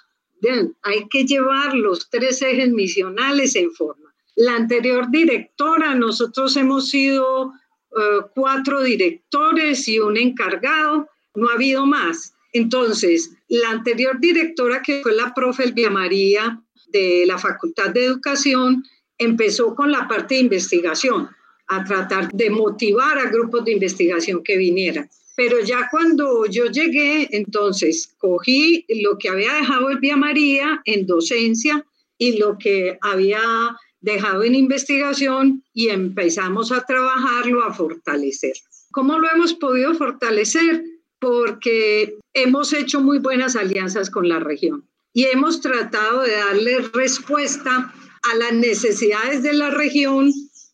hay 0.81 1.07
que 1.09 1.23
llevar 1.23 1.75
los 1.75 2.09
tres 2.09 2.41
ejes 2.41 2.69
misionales 2.71 3.55
en 3.55 3.71
forma. 3.71 4.13
La 4.35 4.55
anterior 4.55 5.09
directora, 5.09 5.95
nosotros 5.95 6.57
hemos 6.57 6.89
sido 6.89 7.53
eh, 7.95 8.25
cuatro 8.33 8.81
directores 8.81 9.87
y 9.87 9.99
un 9.99 10.17
encargado, 10.17 11.07
no 11.35 11.49
ha 11.49 11.53
habido 11.53 11.85
más. 11.85 12.33
Entonces, 12.51 13.31
la 13.47 13.71
anterior 13.71 14.19
directora, 14.19 14.81
que 14.81 15.01
fue 15.01 15.13
la 15.13 15.33
profe 15.33 15.63
Elvia 15.63 15.89
María 15.89 16.61
de 16.87 17.23
la 17.25 17.37
Facultad 17.37 17.89
de 17.89 18.05
Educación, 18.05 18.83
empezó 19.17 19.75
con 19.75 19.91
la 19.91 20.07
parte 20.07 20.35
de 20.35 20.41
investigación 20.41 21.29
a 21.67 21.83
tratar 21.83 22.31
de 22.31 22.49
motivar 22.49 23.17
a 23.17 23.29
grupos 23.29 23.65
de 23.65 23.73
investigación 23.73 24.43
que 24.43 24.57
vinieran. 24.57 25.09
Pero 25.35 25.59
ya 25.61 25.87
cuando 25.89 26.45
yo 26.45 26.65
llegué, 26.65 27.27
entonces 27.31 28.13
cogí 28.17 28.85
lo 29.01 29.17
que 29.17 29.29
había 29.29 29.53
dejado 29.53 29.89
el 29.89 29.97
Vía 29.97 30.15
María 30.15 30.81
en 30.85 31.07
docencia 31.07 31.85
y 32.17 32.37
lo 32.37 32.57
que 32.57 32.97
había 33.01 33.41
dejado 34.03 34.43
en 34.43 34.53
investigación 34.53 35.63
y 35.73 35.87
empezamos 35.87 36.71
a 36.71 36.85
trabajarlo, 36.85 37.63
a 37.63 37.73
fortalecer. 37.73 38.53
¿Cómo 38.91 39.17
lo 39.17 39.27
hemos 39.31 39.53
podido 39.53 39.95
fortalecer? 39.95 40.83
Porque 41.19 42.17
hemos 42.33 42.73
hecho 42.73 42.99
muy 42.99 43.19
buenas 43.19 43.55
alianzas 43.55 44.09
con 44.09 44.27
la 44.27 44.39
región 44.39 44.87
y 45.13 45.23
hemos 45.23 45.61
tratado 45.61 46.21
de 46.21 46.33
darle 46.33 46.79
respuesta 46.93 47.93
a 48.31 48.35
las 48.35 48.53
necesidades 48.53 49.41
de 49.41 49.53
la 49.53 49.69
región 49.69 50.31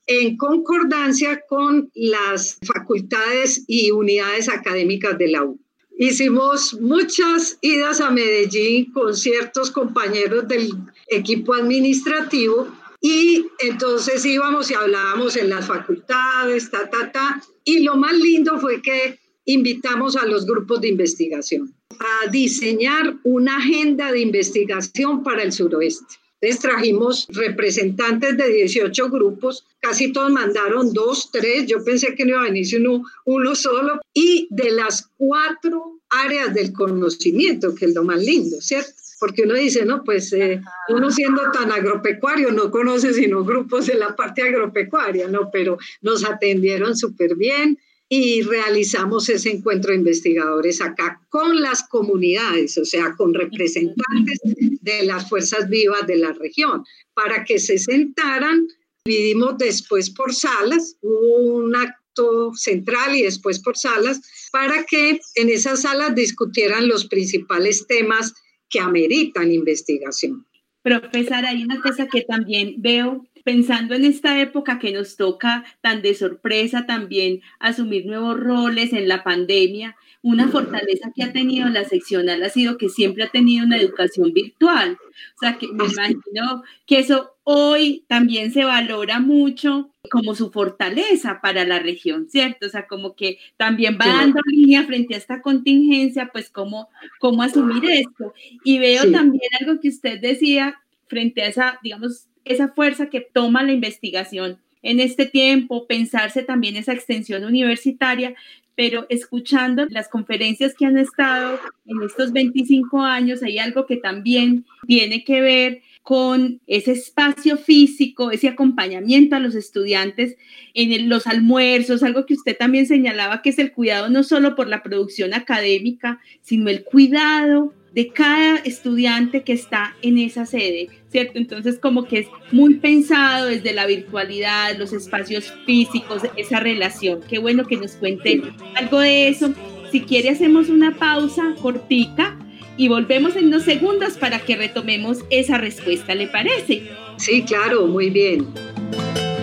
en 0.08 0.36
concordancia 0.36 1.44
con 1.48 1.92
las 1.94 2.58
facultades 2.66 3.64
y 3.68 3.92
unidades 3.92 4.50
académicas 4.50 5.20
de 5.20 5.28
la 5.28 5.44
U. 5.44 5.60
Hicimos 6.00 6.80
muchas 6.82 7.60
idas 7.62 8.02
a 8.02 8.10
Medellín 8.10 8.92
con 8.92 9.16
ciertos 9.16 9.70
compañeros 9.70 10.48
del 10.48 10.72
equipo 11.10 11.54
administrativo 11.54 12.68
y 13.02 13.46
entonces 13.60 14.26
íbamos 14.26 14.70
y 14.72 14.74
hablábamos 14.74 15.36
en 15.38 15.50
las 15.50 15.68
facultades, 15.68 16.70
ta, 16.70 16.90
ta, 16.90 17.12
ta. 17.12 17.44
Y 17.64 17.80
lo 17.80 17.96
más 17.96 18.14
lindo 18.14 18.60
fue 18.60 18.82
que 18.82 19.20
invitamos 19.46 20.16
a 20.16 20.26
los 20.26 20.46
grupos 20.46 20.82
de 20.82 20.90
investigación 20.90 21.74
a 22.00 22.30
diseñar 22.30 23.18
una 23.24 23.58
agenda 23.58 24.12
de 24.12 24.20
investigación 24.20 25.24
para 25.24 25.44
el 25.44 25.52
suroeste. 25.52 26.16
Entonces 26.42 26.62
trajimos 26.62 27.28
representantes 27.30 28.38
de 28.38 28.48
18 28.48 29.10
grupos, 29.10 29.66
casi 29.82 30.14
todos 30.14 30.32
mandaron 30.32 30.94
dos, 30.94 31.30
tres, 31.32 31.68
yo 31.68 31.84
pensé 31.84 32.16
que 32.16 32.24
no 32.24 32.32
iba 32.32 32.42
a 32.42 32.46
venir 32.46 32.66
uno, 32.80 33.04
uno 33.26 33.56
solo, 33.56 34.00
y 34.14 34.48
de 34.50 34.72
las 34.72 35.10
cuatro 35.18 36.00
áreas 36.10 36.54
del 36.54 36.72
conocimiento, 36.72 37.76
que 37.76 37.86
es 37.86 37.94
lo 37.94 38.06
más 38.06 38.24
lindo, 38.24 38.62
¿cierto? 38.62 38.94
Porque 39.20 39.44
uno 39.44 39.56
dice, 39.56 39.86
no, 39.86 40.04
pues 40.04 40.32
eh, 40.34 40.62
uno 40.90 41.12
siendo 41.12 41.52
tan 41.52 41.72
agropecuario 41.72 42.52
no 42.52 42.72
conoce 42.72 43.14
sino 43.14 43.44
grupos 43.44 43.88
de 43.88 43.96
la 43.96 44.16
parte 44.16 44.44
agropecuaria, 44.44 45.28
¿no? 45.28 45.50
Pero 45.52 45.78
nos 46.02 46.24
atendieron 46.24 46.96
súper 46.96 47.36
bien, 47.36 47.78
y 48.12 48.42
realizamos 48.42 49.30
ese 49.30 49.52
encuentro 49.52 49.92
de 49.92 50.00
investigadores 50.00 50.82
acá 50.82 51.22
con 51.30 51.62
las 51.62 51.84
comunidades, 51.88 52.76
o 52.80 52.84
sea, 52.84 53.14
con 53.16 53.36
representantes 53.36 54.40
de 54.82 55.04
las 55.04 55.30
fuerzas 55.30 55.70
vivas 55.70 56.08
de 56.08 56.18
la 56.18 56.34
región, 56.34 56.84
para 57.14 57.46
que 57.46 57.60
se 57.60 57.78
sentaran. 57.78 58.68
Dividimos 59.06 59.60
después 59.60 60.10
por 60.10 60.34
salas, 60.34 60.98
hubo 61.02 61.38
un 61.58 61.76
acto 61.76 62.52
central 62.56 63.16
y 63.16 63.22
después 63.22 63.60
por 63.60 63.78
salas, 63.78 64.20
para 64.52 64.84
que 64.86 65.20
en 65.36 65.50
esas 65.50 65.84
salas 65.84 66.16
discutieran 66.16 66.88
los 66.88 67.06
principales 67.06 67.86
temas 67.86 68.34
que 68.70 68.80
ameritan 68.80 69.52
investigación. 69.52 70.46
Profesor, 70.82 71.46
hay 71.46 71.64
una 71.64 71.82
cosa 71.82 72.08
que 72.08 72.22
también 72.22 72.76
veo 72.78 73.28
pensando 73.50 73.96
en 73.96 74.06
esta 74.06 74.40
época 74.40 74.78
que 74.78 74.92
nos 74.92 75.16
toca 75.16 75.66
tan 75.82 76.04
de 76.04 76.14
sorpresa 76.14 76.86
también 76.86 77.42
asumir 77.60 78.06
nuevos 78.06 78.40
roles 78.40 78.94
en 78.94 79.08
la 79.08 79.24
pandemia, 79.24 79.96
una 80.22 80.50
fortaleza 80.50 81.12
que 81.16 81.24
ha 81.24 81.34
tenido 81.34 81.68
la 81.68 81.84
seccional 81.84 82.44
ha 82.44 82.50
sido 82.50 82.78
que 82.78 82.90
siempre 82.90 83.24
ha 83.24 83.30
tenido 83.30 83.66
una 83.66 83.78
educación 83.78 84.34
virtual. 84.34 85.00
O 85.02 85.40
sea, 85.40 85.58
que 85.58 85.68
me 85.70 85.86
imagino 85.86 86.62
que 86.86 87.00
eso 87.00 87.38
hoy 87.44 88.06
también 88.08 88.52
se 88.54 88.66
valora 88.66 89.20
mucho 89.20 89.90
como 90.12 90.36
su 90.36 90.52
fortaleza 90.52 91.40
para 91.42 91.66
la 91.66 91.80
región, 91.80 92.30
¿cierto? 92.30 92.68
O 92.68 92.70
sea, 92.70 92.86
como 92.86 93.16
que 93.16 93.40
también 93.58 93.98
va 94.00 94.06
dando 94.10 94.42
línea 94.46 94.84
frente 94.84 95.16
a 95.16 95.18
esta 95.18 95.42
contingencia, 95.42 96.30
pues 96.32 96.52
cómo, 96.52 96.88
cómo 97.20 97.42
asumir 97.42 97.84
esto. 97.90 98.32
Y 98.64 98.78
veo 98.78 99.12
también 99.12 99.50
algo 99.60 99.82
que 99.82 99.90
usted 99.90 100.22
decía 100.22 100.80
frente 101.08 101.42
a 101.42 101.48
esa, 101.48 101.80
digamos, 101.82 102.28
esa 102.50 102.68
fuerza 102.68 103.10
que 103.10 103.22
toma 103.22 103.64
la 103.64 103.72
investigación 103.72 104.58
en 104.82 105.00
este 105.00 105.26
tiempo, 105.26 105.88
pensarse 105.88 106.44
también 106.44 106.76
esa 106.76 106.94
extensión 106.94 107.44
universitaria, 107.44 108.34
pero 108.76 109.06
escuchando 109.10 109.86
las 109.90 110.08
conferencias 110.08 110.74
que 110.74 110.86
han 110.86 110.98
estado 110.98 111.60
en 111.86 112.02
estos 112.02 112.32
25 112.32 113.02
años, 113.02 113.44
hay 113.44 113.60
algo 113.60 113.86
que 113.86 113.98
también 113.98 114.66
tiene 114.88 115.24
que 115.24 115.42
ver 115.42 115.82
con 116.02 116.60
ese 116.66 116.94
espacio 116.94 117.58
físico, 117.58 118.32
ese 118.32 118.48
acompañamiento 118.48 119.36
a 119.36 119.40
los 119.40 119.54
estudiantes 119.54 120.38
en 120.74 121.10
los 121.10 121.28
almuerzos, 121.28 122.02
algo 122.02 122.26
que 122.26 122.34
usted 122.34 122.58
también 122.58 122.88
señalaba, 122.88 123.42
que 123.42 123.50
es 123.50 123.60
el 123.60 123.74
cuidado 123.74 124.10
no 124.10 124.24
solo 124.24 124.56
por 124.56 124.70
la 124.70 124.82
producción 124.82 125.34
académica, 125.34 126.20
sino 126.42 126.70
el 126.70 126.84
cuidado 126.84 127.74
de 127.94 128.10
cada 128.10 128.58
estudiante 128.58 129.44
que 129.44 129.54
está 129.54 129.96
en 130.02 130.18
esa 130.18 130.46
sede, 130.46 130.90
¿cierto? 131.10 131.38
Entonces 131.38 131.80
como 131.80 132.06
que 132.06 132.20
es 132.20 132.28
muy 132.52 132.76
pensado 132.76 133.48
desde 133.48 133.74
la 133.74 133.86
virtualidad, 133.86 134.78
los 134.78 134.94
espacios 134.94 135.54
físicos, 135.66 136.24
esa 136.36 136.60
relación. 136.60 137.22
Qué 137.28 137.40
bueno 137.40 137.66
que 137.66 137.78
nos 137.78 137.94
cuente 137.94 138.42
algo 138.76 139.00
de 139.00 139.30
eso. 139.30 139.54
Si 139.92 140.02
quiere 140.02 140.30
hacemos 140.30 140.70
una 140.70 140.96
pausa 140.96 141.56
cortica 141.62 142.38
y 142.78 142.88
volvemos 142.88 143.36
en 143.36 143.48
unos 143.48 143.64
segundos 143.64 144.18
para 144.18 144.40
que 144.40 144.56
retomemos 144.56 145.20
esa 145.30 145.58
respuesta, 145.58 146.16
¿le 146.16 146.28
parece? 146.28 146.84
Sí, 147.18 147.44
claro, 147.44 147.88
muy 147.88 148.10
bien. 148.10 148.48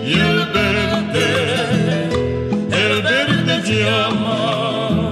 Y 0.03 0.13
el 0.13 0.37
verde, 0.53 2.09
el 2.71 3.01
verde 3.03 3.83
llama 3.83 5.06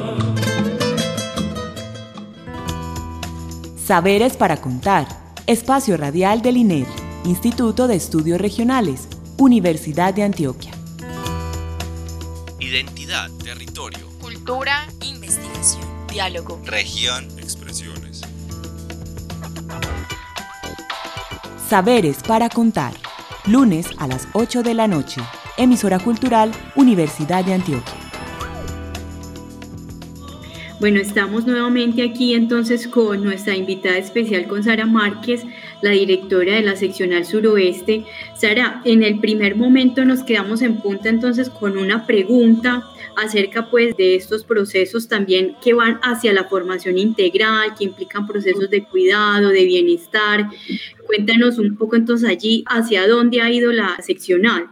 Saberes 3.85 4.35
para 4.35 4.57
contar. 4.57 5.07
Espacio 5.45 5.95
Radial 5.95 6.41
del 6.41 6.57
INER, 6.57 6.87
Instituto 7.23 7.87
de 7.87 7.95
Estudios 7.95 8.41
Regionales, 8.41 9.07
Universidad 9.37 10.11
de 10.11 10.23
Antioquia. 10.23 10.71
Identidad, 12.59 13.29
territorio. 13.43 14.09
Cultura, 14.19 14.87
investigación, 15.03 15.85
diálogo. 16.07 16.59
Región, 16.65 17.27
expresiones. 17.37 18.21
Saberes 21.69 22.23
para 22.23 22.49
contar. 22.49 22.95
Lunes 23.45 23.89
a 23.99 24.07
las 24.07 24.27
8 24.33 24.63
de 24.63 24.73
la 24.73 24.87
noche. 24.87 25.21
Emisora 25.57 25.99
Cultural, 25.99 26.51
Universidad 26.75 27.45
de 27.45 27.53
Antioquia. 27.53 28.04
Bueno, 30.77 30.99
estamos 30.99 31.45
nuevamente 31.45 32.03
aquí 32.03 32.33
entonces 32.33 32.89
con 32.89 33.23
nuestra 33.23 33.55
invitada 33.55 33.97
especial, 33.97 34.45
con 34.45 34.61
Sara 34.61 34.85
Márquez, 34.85 35.43
la 35.81 35.91
directora 35.91 36.55
de 36.55 36.63
la 36.63 36.75
seccional 36.75 37.25
suroeste. 37.25 38.03
Sara, 38.37 38.81
en 38.83 39.01
el 39.01 39.21
primer 39.21 39.55
momento 39.55 40.03
nos 40.03 40.23
quedamos 40.23 40.61
en 40.61 40.81
punta 40.81 41.07
entonces 41.07 41.49
con 41.49 41.77
una 41.77 42.05
pregunta 42.05 42.83
acerca 43.15 43.69
pues 43.71 43.95
de 43.95 44.15
estos 44.15 44.43
procesos 44.43 45.07
también 45.07 45.55
que 45.63 45.73
van 45.73 45.97
hacia 46.03 46.33
la 46.33 46.43
formación 46.43 46.97
integral, 46.97 47.73
que 47.77 47.85
implican 47.85 48.27
procesos 48.27 48.69
de 48.69 48.83
cuidado, 48.83 49.49
de 49.49 49.63
bienestar. 49.63 50.49
Cuéntanos 51.07 51.57
un 51.57 51.77
poco 51.77 51.95
entonces 51.95 52.29
allí 52.29 52.65
hacia 52.67 53.07
dónde 53.07 53.39
ha 53.39 53.49
ido 53.49 53.71
la 53.71 53.95
seccional. 54.01 54.67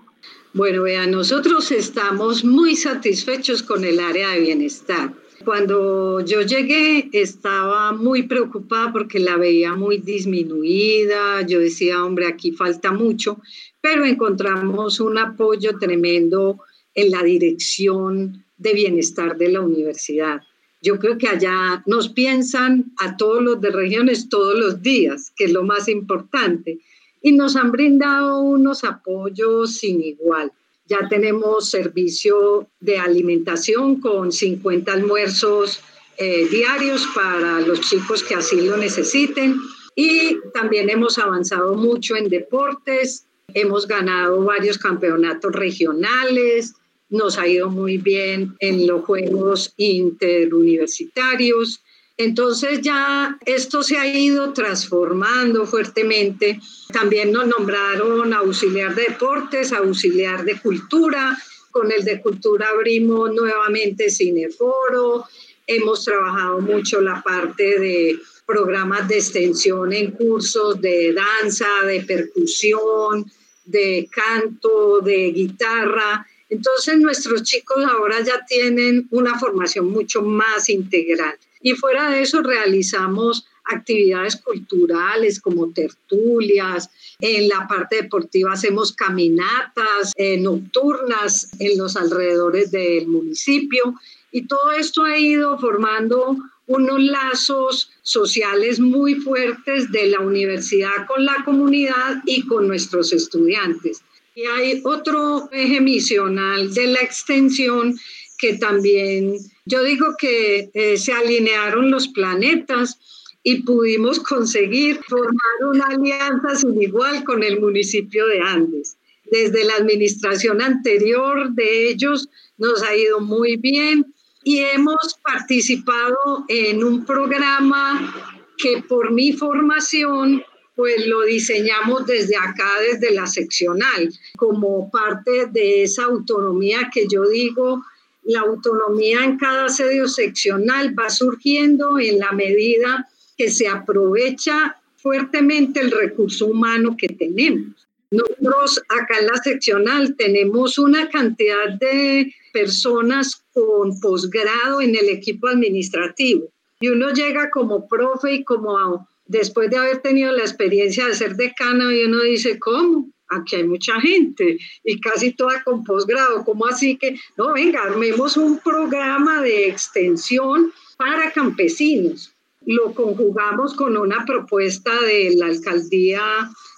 Bueno, 0.51 0.83
vean, 0.83 1.12
nosotros 1.12 1.72
estamos 1.72 2.43
muy 2.43 2.75
satisfechos 2.75 3.63
con 3.63 3.86
el 3.86 4.01
área 4.01 4.31
de 4.31 4.41
bienestar. 4.41 5.23
Cuando 5.43 6.21
yo 6.21 6.41
llegué 6.41 7.09
estaba 7.12 7.91
muy 7.91 8.23
preocupada 8.23 8.91
porque 8.93 9.19
la 9.19 9.35
veía 9.35 9.75
muy 9.75 9.97
disminuida, 9.97 11.41
yo 11.45 11.59
decía, 11.59 12.03
hombre, 12.03 12.27
aquí 12.27 12.51
falta 12.51 12.91
mucho, 12.91 13.41
pero 13.81 14.05
encontramos 14.05 15.00
un 15.00 15.17
apoyo 15.17 15.77
tremendo 15.77 16.59
en 16.95 17.12
la 17.12 17.23
dirección 17.23 18.45
de 18.57 18.73
bienestar 18.73 19.38
de 19.38 19.50
la 19.50 19.62
universidad. 19.62 20.41
Yo 20.81 21.00
creo 21.00 21.17
que 21.17 21.27
allá 21.27 21.83
nos 21.85 22.09
piensan 22.09 22.93
a 22.97 23.17
todos 23.17 23.41
los 23.41 23.59
de 23.59 23.71
regiones 23.71 24.29
todos 24.29 24.57
los 24.57 24.81
días, 24.81 25.31
que 25.35 25.45
es 25.45 25.51
lo 25.51 25.63
más 25.63 25.88
importante, 25.89 26.79
y 27.21 27.31
nos 27.31 27.55
han 27.55 27.71
brindado 27.71 28.41
unos 28.41 28.83
apoyos 28.83 29.77
sin 29.77 30.01
igual. 30.01 30.51
Ya 30.93 31.09
tenemos 31.09 31.69
servicio 31.71 32.69
de 32.79 33.00
alimentación 33.00 34.00
con 34.00 34.31
50 34.31 34.93
almuerzos 34.93 35.81
eh, 36.17 36.47
diarios 36.51 37.07
para 37.15 37.62
los 37.62 37.81
chicos 37.81 38.21
que 38.21 38.35
así 38.35 38.62
lo 38.62 38.77
necesiten. 38.77 39.59
Y 39.95 40.38
también 40.53 40.91
hemos 40.91 41.17
avanzado 41.17 41.73
mucho 41.73 42.15
en 42.15 42.29
deportes, 42.29 43.25
hemos 43.55 43.88
ganado 43.88 44.43
varios 44.43 44.77
campeonatos 44.77 45.51
regionales, 45.53 46.75
nos 47.09 47.39
ha 47.39 47.47
ido 47.47 47.71
muy 47.71 47.97
bien 47.97 48.55
en 48.59 48.85
los 48.85 49.03
Juegos 49.03 49.73
Interuniversitarios. 49.77 51.83
Entonces 52.17 52.82
ya 52.82 53.38
esto 53.46 53.82
se 53.82 53.98
ha 53.98 54.05
ido 54.05 54.53
transformando 54.53 55.65
fuertemente. 55.65 56.60
También 56.91 57.32
nos 57.32 57.48
nombraron 57.48 58.34
auxiliar 58.34 58.93
de 58.93 59.05
deportes, 59.10 59.74
auxiliar 59.74 60.46
de 60.46 60.60
cultura. 60.60 61.38
Con 61.72 61.91
el 61.91 62.05
de 62.05 62.22
cultura 62.22 62.70
abrimos 62.70 63.34
nuevamente 63.34 64.12
Cineforo. 64.12 65.25
Hemos 65.65 66.05
trabajado 66.05 66.60
mucho 66.60 67.01
la 67.01 67.24
parte 67.24 67.79
de 67.79 68.20
programas 68.46 69.08
de 69.08 69.17
extensión 69.17 69.91
en 69.93 70.12
cursos 70.12 70.79
de 70.82 71.13
danza, 71.13 71.67
de 71.86 72.01
percusión, 72.01 73.25
de 73.65 74.08
canto, 74.12 75.00
de 75.00 75.32
guitarra. 75.32 76.27
Entonces 76.50 77.00
nuestros 77.00 77.41
chicos 77.41 77.84
ahora 77.84 78.22
ya 78.22 78.46
tienen 78.46 79.08
una 79.10 79.39
formación 79.39 79.89
mucho 79.89 80.22
más 80.22 80.70
integral. 80.70 81.36
Y 81.63 81.74
fuera 81.74 82.12
de 82.12 82.22
eso 82.22 82.43
realizamos 82.43 83.48
actividades 83.65 84.36
culturales 84.36 85.39
como 85.39 85.72
tertulias, 85.72 86.89
en 87.20 87.48
la 87.48 87.65
parte 87.67 88.01
deportiva 88.01 88.51
hacemos 88.51 88.91
caminatas 88.91 90.12
eh, 90.17 90.38
nocturnas 90.38 91.50
en 91.60 91.77
los 91.77 91.96
alrededores 91.96 92.72
del 92.72 93.08
municipio 93.08 93.96
y 94.32 94.46
todo 94.46 94.74
esto 94.74 95.03
ha 95.03 95.17
ido 95.17 95.58
formando 95.58 96.36
unos 96.65 97.01
lazos 97.01 97.91
sociales 98.01 98.79
muy 98.79 99.15
fuertes 99.15 99.91
de 99.91 100.08
la 100.08 100.20
universidad 100.20 101.08
con 101.08 101.24
la 101.24 101.43
comunidad 101.46 102.22
y 102.25 102.46
con 102.46 102.67
nuestros 102.67 103.13
estudiantes. 103.13 104.01
Y 104.36 104.46
hay 104.46 104.82
otro 104.84 105.50
eje 105.51 105.79
misional 105.79 106.74
de 106.74 106.88
la 106.88 107.01
extensión 107.01 107.96
que 108.43 108.55
también, 108.55 109.38
yo 109.65 109.83
digo 109.83 110.17
que 110.19 110.69
eh, 110.73 110.97
se 110.97 111.13
alinearon 111.13 111.89
los 111.89 112.09
planetas 112.09 113.00
y 113.41 113.62
pudimos 113.62 114.19
conseguir 114.19 115.00
formar 115.07 115.55
una 115.71 115.85
alianza 115.85 116.53
sin 116.55 116.81
igual 116.81 117.23
con 117.23 117.41
el 117.41 117.62
municipio 117.62 118.27
de 118.27 118.41
Andes. 118.41 118.97
Desde 119.31 119.63
la 119.63 119.75
administración 119.75 120.62
anterior 120.62 121.53
de 121.53 121.88
ellos 121.88 122.27
nos 122.57 122.83
ha 122.83 122.93
ido 122.93 123.21
muy 123.21 123.55
bien 123.55 124.13
y 124.43 124.57
hemos 124.59 125.17
participado 125.23 126.43
en 126.50 126.83
un 126.83 127.05
programa 127.05 128.13
que 128.57 128.83
por 128.89 129.13
mi 129.13 129.31
formación 129.31 130.43
pues 130.75 131.07
lo 131.07 131.21
diseñamos 131.21 132.05
desde 132.07 132.36
acá, 132.36 132.69
desde 132.91 133.13
la 133.13 133.27
seccional, 133.27 134.12
como 134.36 134.91
parte 134.91 135.45
de 135.45 135.84
esa 135.84 136.06
autonomía 136.06 136.89
que 136.91 137.08
yo 137.08 137.29
digo, 137.29 137.84
la 138.25 138.41
autonomía 138.41 139.23
en 139.23 139.38
cada 139.38 139.69
sede 139.69 140.07
seccional 140.07 140.97
va 140.97 141.09
surgiendo 141.09 141.99
en 141.99 142.19
la 142.19 142.31
medida 142.31 143.07
que 143.38 143.49
se 143.49 143.67
aprovecha 143.67 144.77
fuertemente 144.95 145.81
el 145.81 145.91
recurso 145.91 146.45
humano 146.45 146.95
que 146.97 147.07
tenemos. 147.07 147.88
Nosotros 148.12 148.81
acá 148.89 149.19
en 149.19 149.27
la 149.27 149.38
seccional 149.38 150.15
tenemos 150.15 150.77
una 150.77 151.09
cantidad 151.09 151.69
de 151.79 152.33
personas 152.53 153.43
con 153.53 153.99
posgrado 153.99 154.81
en 154.81 154.95
el 154.95 155.09
equipo 155.09 155.47
administrativo 155.47 156.47
y 156.79 156.89
uno 156.89 157.09
llega 157.12 157.49
como 157.49 157.88
profe 157.88 158.33
y 158.33 158.43
como 158.43 159.07
después 159.25 159.69
de 159.69 159.77
haber 159.77 159.99
tenido 160.01 160.31
la 160.31 160.43
experiencia 160.43 161.07
de 161.07 161.15
ser 161.15 161.36
decana 161.36 161.93
y 161.93 162.03
uno 162.03 162.21
dice, 162.21 162.59
¿cómo? 162.59 163.09
Aquí 163.36 163.56
hay 163.56 163.63
mucha 163.63 164.00
gente 164.00 164.58
y 164.84 165.00
casi 165.00 165.32
toda 165.32 165.63
con 165.63 165.84
posgrado, 165.84 166.43
¿cómo 166.43 166.65
así 166.65 166.98
que? 166.98 167.15
No, 167.38 167.54
venga, 167.54 167.84
armemos 167.84 168.38
un 168.38 168.60
programa 168.60 169.41
de 169.41 169.67
extensión 169.67 170.72
para 170.98 171.32
campesinos. 171.32 172.34
Lo 172.65 172.93
conjugamos 172.93 173.74
con 173.74 173.98
una 173.98 174.26
propuesta 174.26 174.91
de 175.02 175.36
la 175.36 175.48
alcaldía 175.48 176.22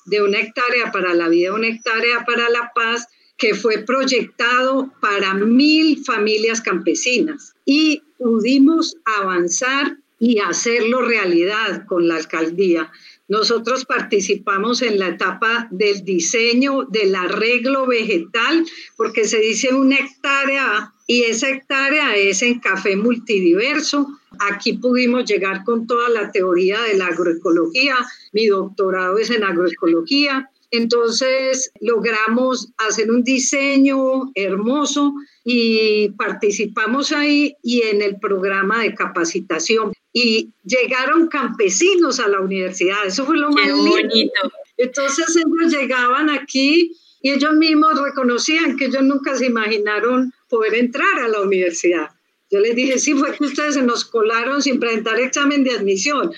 de 0.06 0.22
una 0.22 0.40
hectárea 0.40 0.92
para 0.92 1.14
la 1.14 1.28
vida, 1.28 1.54
una 1.54 1.68
hectárea 1.68 2.26
para 2.26 2.50
la 2.50 2.72
paz, 2.74 3.08
que 3.38 3.54
fue 3.54 3.80
proyectado 3.80 4.92
para 5.02 5.34
mil 5.34 6.04
familias 6.06 6.62
campesinas 6.62 7.54
y 7.66 8.02
pudimos 8.18 8.96
avanzar 9.04 9.98
y 10.20 10.40
hacerlo 10.40 11.02
realidad 11.02 11.86
con 11.86 12.08
la 12.08 12.16
alcaldía. 12.16 12.92
Nosotros 13.28 13.86
participamos 13.86 14.82
en 14.84 15.00
la 15.00 15.10
etapa 15.10 15.68
del 15.72 16.06
diseño 16.06 16.84
del 16.84 17.16
arreglo 17.16 17.88
vegetal, 17.88 18.66
porque 18.96 19.26
se 19.26 19.40
dice 19.40 19.74
una 19.74 19.98
hectárea 19.98 20.94
y 21.08 21.24
esa 21.24 21.50
hectárea 21.50 22.16
es 22.16 22.42
en 22.42 22.60
café 22.60 22.96
multidiverso. 22.96 24.08
Aquí 24.40 24.74
pudimos 24.74 25.26
llegar 25.26 25.64
con 25.64 25.88
toda 25.88 26.10
la 26.10 26.32
teoría 26.32 26.82
de 26.82 26.98
la 26.98 27.08
agroecología. 27.08 27.96
Mi 28.34 28.48
doctorado 28.48 29.18
es 29.18 29.30
en 29.30 29.44
agroecología. 29.44 30.50
Entonces 30.72 31.72
logramos 31.80 32.74
hacer 32.78 33.10
un 33.10 33.24
diseño 33.24 34.32
hermoso 34.34 35.14
y 35.44 36.10
participamos 36.18 37.12
ahí 37.12 37.56
y 37.62 37.84
en 37.84 38.02
el 38.02 38.20
programa 38.20 38.82
de 38.82 38.94
capacitación. 38.94 39.94
Y 40.18 40.54
llegaron 40.64 41.28
campesinos 41.28 42.22
a 42.22 42.30
la 42.30 42.40
universidad, 42.40 43.06
eso 43.06 43.26
fue 43.26 43.38
lo 43.38 43.50
más 43.50 43.70
bonito. 43.70 44.32
Entonces 44.78 45.36
ellos 45.36 45.74
llegaban 45.74 46.30
aquí 46.30 46.94
y 47.22 47.32
ellos 47.32 47.54
mismos 47.56 48.02
reconocían 48.02 48.78
que 48.78 48.86
ellos 48.86 49.04
nunca 49.04 49.36
se 49.36 49.48
imaginaron 49.48 50.32
poder 50.48 50.76
entrar 50.76 51.20
a 51.20 51.28
la 51.28 51.42
universidad. 51.42 52.12
Yo 52.50 52.62
les 52.62 52.76
dije, 52.78 52.98
sí, 52.98 53.14
fue 53.14 53.36
que 53.36 53.44
ustedes 53.44 53.74
se 53.74 53.82
nos 53.82 54.06
colaron 54.06 54.62
sin 54.62 54.80
presentar 54.80 55.20
examen 55.20 55.66
de 55.66 55.72
admisión. 55.72 56.32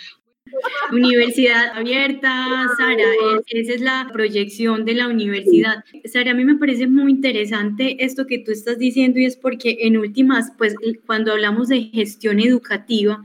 Universidad 0.91 1.77
abierta, 1.77 2.67
Sara, 2.77 3.03
esa 3.47 3.73
es 3.73 3.81
la 3.81 4.09
proyección 4.11 4.85
de 4.85 4.95
la 4.95 5.07
universidad. 5.07 5.83
Sara, 6.05 6.31
a 6.31 6.33
mí 6.33 6.45
me 6.45 6.55
parece 6.55 6.87
muy 6.87 7.11
interesante 7.11 8.03
esto 8.03 8.25
que 8.25 8.39
tú 8.39 8.51
estás 8.51 8.79
diciendo 8.79 9.19
y 9.19 9.25
es 9.25 9.35
porque 9.35 9.77
en 9.81 9.97
últimas, 9.97 10.51
pues 10.57 10.73
cuando 11.05 11.33
hablamos 11.33 11.67
de 11.67 11.91
gestión 11.93 12.39
educativa, 12.39 13.23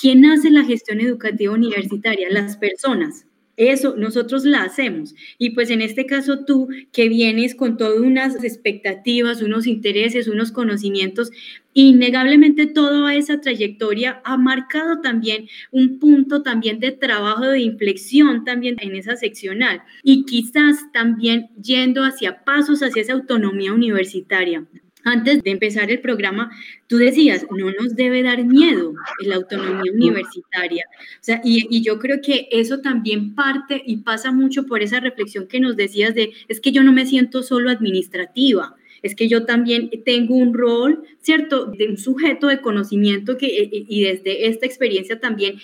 ¿quién 0.00 0.24
hace 0.24 0.50
la 0.50 0.64
gestión 0.64 1.00
educativa 1.00 1.52
universitaria? 1.52 2.28
Las 2.30 2.56
personas. 2.56 3.26
Eso 3.56 3.94
nosotros 3.94 4.46
la 4.46 4.62
hacemos. 4.62 5.14
Y 5.36 5.50
pues 5.50 5.68
en 5.68 5.82
este 5.82 6.06
caso 6.06 6.46
tú 6.46 6.68
que 6.92 7.10
vienes 7.10 7.54
con 7.54 7.76
todas 7.76 7.98
unas 7.98 8.42
expectativas, 8.42 9.42
unos 9.42 9.66
intereses, 9.66 10.28
unos 10.28 10.50
conocimientos, 10.50 11.30
innegablemente 11.74 12.66
toda 12.66 13.14
esa 13.14 13.42
trayectoria 13.42 14.22
ha 14.24 14.38
marcado 14.38 15.02
también 15.02 15.46
un 15.72 15.98
punto 15.98 16.42
también 16.42 16.80
de 16.80 16.92
trabajo 16.92 17.44
de 17.48 17.60
inflexión 17.60 18.44
también 18.44 18.76
en 18.80 18.96
esa 18.96 19.16
seccional 19.16 19.82
y 20.02 20.24
quizás 20.24 20.90
también 20.94 21.50
yendo 21.62 22.02
hacia 22.02 22.44
pasos 22.44 22.82
hacia 22.82 23.02
esa 23.02 23.12
autonomía 23.12 23.74
universitaria. 23.74 24.64
Antes 25.04 25.42
de 25.42 25.50
empezar 25.50 25.90
el 25.90 26.00
programa, 26.00 26.50
tú 26.86 26.96
decías, 26.96 27.46
no 27.50 27.70
nos 27.70 27.96
debe 27.96 28.22
dar 28.22 28.44
miedo 28.44 28.94
la 29.24 29.36
autonomía 29.36 29.92
universitaria. 29.92 30.84
O 30.92 31.22
sea, 31.22 31.40
y, 31.44 31.66
y, 31.70 31.82
yo 31.82 31.98
creo 31.98 32.20
que 32.20 32.48
eso 32.50 32.80
también 32.80 33.34
parte 33.34 33.82
y 33.84 33.98
pasa 33.98 34.32
mucho 34.32 34.66
por 34.66 34.82
esa 34.82 35.00
reflexión 35.00 35.46
que 35.46 35.60
nos 35.60 35.76
decías 35.76 36.14
de, 36.14 36.32
es 36.48 36.60
que 36.60 36.72
yo 36.72 36.82
no 36.82 36.92
me 36.92 37.06
siento 37.06 37.42
solo 37.42 37.70
administrativa, 37.70 38.76
es 39.02 39.14
que 39.14 39.28
yo 39.28 39.44
también 39.46 39.90
tengo 40.04 40.36
un 40.36 40.54
rol, 40.54 41.04
¿cierto?, 41.20 41.66
de 41.66 41.88
un 41.88 41.96
sujeto 41.96 42.48
de 42.48 42.60
conocimiento 42.60 43.38
que, 43.38 43.68
y 43.72 44.02
desde 44.02 44.46
esta 44.46 44.66
experiencia 44.66 45.20
también 45.20 45.58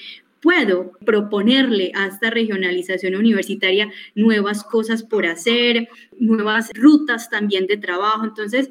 puedo 0.47 0.93
proponerle 1.05 1.91
a 1.97 2.07
esta 2.07 2.31
regionalización 2.31 3.17
universitaria 3.17 3.91
nuevas 4.15 4.63
cosas 4.63 5.03
por 5.03 5.27
hacer, 5.27 5.89
nuevas 6.21 6.71
rutas 6.73 7.29
también 7.29 7.67
de 7.67 7.77
trabajo. 7.79 8.25
Entonces, 8.25 8.71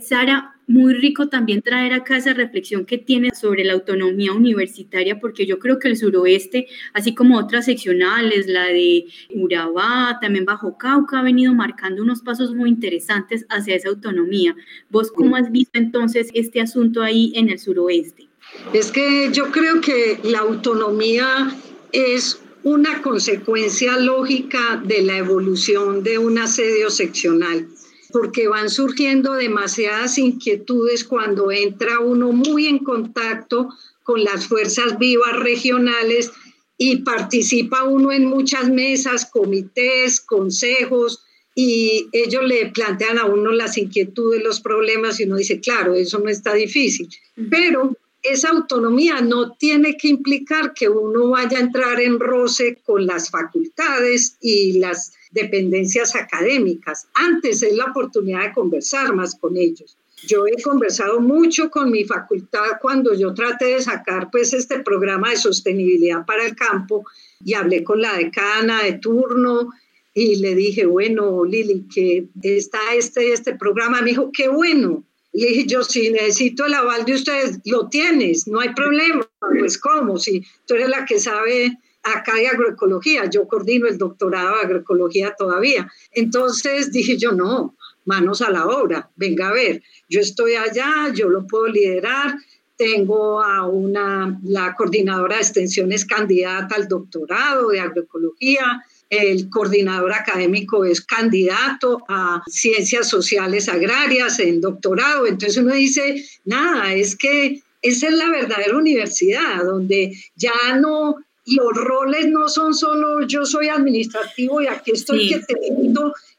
Sara, 0.00 0.54
muy 0.68 0.94
rico 0.94 1.28
también 1.28 1.62
traer 1.62 1.94
acá 1.94 2.16
esa 2.16 2.32
reflexión 2.32 2.86
que 2.86 2.98
tiene 2.98 3.30
sobre 3.34 3.64
la 3.64 3.72
autonomía 3.72 4.32
universitaria, 4.32 5.18
porque 5.18 5.46
yo 5.46 5.58
creo 5.58 5.80
que 5.80 5.88
el 5.88 5.96
suroeste, 5.96 6.68
así 6.92 7.12
como 7.12 7.38
otras 7.38 7.64
seccionales, 7.64 8.46
la 8.46 8.66
de 8.66 9.06
Urabá, 9.34 10.18
también 10.20 10.44
Bajo 10.44 10.78
Cauca, 10.78 11.18
ha 11.18 11.22
venido 11.24 11.52
marcando 11.54 12.04
unos 12.04 12.22
pasos 12.22 12.54
muy 12.54 12.70
interesantes 12.70 13.46
hacia 13.48 13.74
esa 13.74 13.88
autonomía. 13.88 14.54
¿Vos 14.90 15.10
cómo 15.10 15.34
has 15.34 15.50
visto 15.50 15.76
entonces 15.76 16.30
este 16.34 16.60
asunto 16.60 17.02
ahí 17.02 17.32
en 17.34 17.50
el 17.50 17.58
suroeste? 17.58 18.28
Es 18.72 18.90
que 18.90 19.30
yo 19.32 19.50
creo 19.50 19.80
que 19.80 20.18
la 20.22 20.40
autonomía 20.40 21.56
es 21.92 22.40
una 22.62 23.00
consecuencia 23.00 23.96
lógica 23.96 24.82
de 24.84 25.02
la 25.02 25.18
evolución 25.18 26.02
de 26.02 26.18
un 26.18 26.38
asedio 26.38 26.90
seccional, 26.90 27.68
porque 28.12 28.48
van 28.48 28.70
surgiendo 28.70 29.34
demasiadas 29.34 30.18
inquietudes 30.18 31.04
cuando 31.04 31.52
entra 31.52 32.00
uno 32.00 32.32
muy 32.32 32.66
en 32.66 32.78
contacto 32.80 33.68
con 34.02 34.24
las 34.24 34.46
fuerzas 34.46 34.98
vivas 34.98 35.38
regionales 35.38 36.32
y 36.78 36.96
participa 36.98 37.84
uno 37.84 38.12
en 38.12 38.26
muchas 38.26 38.68
mesas, 38.68 39.26
comités, 39.26 40.20
consejos, 40.20 41.22
y 41.54 42.08
ellos 42.12 42.44
le 42.44 42.66
plantean 42.66 43.18
a 43.18 43.24
uno 43.24 43.50
las 43.50 43.78
inquietudes, 43.78 44.42
los 44.42 44.60
problemas, 44.60 45.18
y 45.18 45.24
uno 45.24 45.36
dice, 45.36 45.58
claro, 45.58 45.94
eso 45.94 46.18
no 46.18 46.28
está 46.28 46.52
difícil, 46.52 47.08
pero 47.48 47.96
esa 48.30 48.50
autonomía 48.50 49.20
no 49.20 49.52
tiene 49.52 49.96
que 49.96 50.08
implicar 50.08 50.74
que 50.74 50.88
uno 50.88 51.30
vaya 51.30 51.58
a 51.58 51.62
entrar 51.62 52.00
en 52.00 52.18
roce 52.18 52.80
con 52.84 53.06
las 53.06 53.30
facultades 53.30 54.36
y 54.40 54.78
las 54.78 55.12
dependencias 55.30 56.14
académicas. 56.16 57.08
Antes 57.14 57.62
es 57.62 57.74
la 57.74 57.86
oportunidad 57.86 58.42
de 58.44 58.52
conversar 58.52 59.14
más 59.14 59.34
con 59.34 59.56
ellos. 59.56 59.96
Yo 60.26 60.46
he 60.46 60.60
conversado 60.62 61.20
mucho 61.20 61.70
con 61.70 61.90
mi 61.90 62.04
facultad 62.04 62.78
cuando 62.80 63.14
yo 63.14 63.34
traté 63.34 63.66
de 63.66 63.82
sacar 63.82 64.30
pues 64.30 64.54
este 64.54 64.80
programa 64.80 65.30
de 65.30 65.36
sostenibilidad 65.36 66.24
para 66.24 66.46
el 66.46 66.56
campo 66.56 67.04
y 67.44 67.54
hablé 67.54 67.84
con 67.84 68.00
la 68.00 68.16
decana 68.16 68.82
de 68.82 68.94
turno 68.94 69.70
y 70.14 70.36
le 70.36 70.54
dije, 70.54 70.86
bueno, 70.86 71.44
Lili, 71.44 71.86
que 71.94 72.28
está 72.42 72.78
este, 72.94 73.34
este 73.34 73.54
programa. 73.54 74.00
Me 74.00 74.10
dijo, 74.10 74.30
qué 74.32 74.48
bueno, 74.48 75.04
le 75.36 75.48
dije 75.48 75.66
yo, 75.66 75.82
si 75.82 76.10
necesito 76.10 76.64
el 76.64 76.74
aval 76.74 77.04
de 77.04 77.14
ustedes, 77.14 77.60
lo 77.64 77.88
tienes, 77.88 78.46
no 78.46 78.60
hay 78.60 78.72
problema. 78.74 79.28
Pues 79.58 79.78
cómo, 79.78 80.18
si 80.18 80.42
tú 80.66 80.74
eres 80.74 80.88
la 80.88 81.04
que 81.04 81.18
sabe 81.18 81.78
acá 82.02 82.34
de 82.34 82.48
agroecología, 82.48 83.28
yo 83.28 83.46
coordino 83.46 83.86
el 83.86 83.98
doctorado 83.98 84.54
de 84.56 84.62
agroecología 84.62 85.34
todavía. 85.36 85.90
Entonces 86.12 86.90
dije 86.90 87.18
yo, 87.18 87.32
no, 87.32 87.76
manos 88.06 88.40
a 88.40 88.50
la 88.50 88.66
obra, 88.66 89.10
venga 89.16 89.48
a 89.48 89.52
ver, 89.52 89.82
yo 90.08 90.20
estoy 90.20 90.54
allá, 90.54 91.12
yo 91.12 91.28
lo 91.28 91.46
puedo 91.46 91.66
liderar, 91.66 92.36
tengo 92.76 93.42
a 93.42 93.66
una, 93.66 94.38
la 94.44 94.74
coordinadora 94.74 95.36
de 95.36 95.42
extensiones 95.42 96.04
candidata 96.04 96.76
al 96.76 96.88
doctorado 96.88 97.70
de 97.70 97.80
agroecología, 97.80 98.82
el 99.10 99.48
coordinador 99.50 100.12
académico 100.12 100.84
es 100.84 101.00
candidato 101.00 102.04
a 102.08 102.42
ciencias 102.48 103.08
sociales 103.08 103.68
agrarias 103.68 104.38
en 104.40 104.60
doctorado. 104.60 105.26
Entonces 105.26 105.58
uno 105.58 105.74
dice, 105.74 106.24
nada, 106.44 106.92
es 106.94 107.16
que 107.16 107.62
esa 107.82 108.08
es 108.08 108.14
la 108.14 108.30
verdadera 108.30 108.76
universidad, 108.76 109.64
donde 109.64 110.12
ya 110.34 110.76
no, 110.80 111.16
los 111.46 111.72
roles 111.74 112.28
no 112.28 112.48
son 112.48 112.74
solo 112.74 113.26
yo 113.26 113.44
soy 113.44 113.68
administrativo 113.68 114.60
y 114.60 114.66
aquí 114.66 114.92
estoy 114.92 115.28
que 115.28 115.38
te 115.38 115.54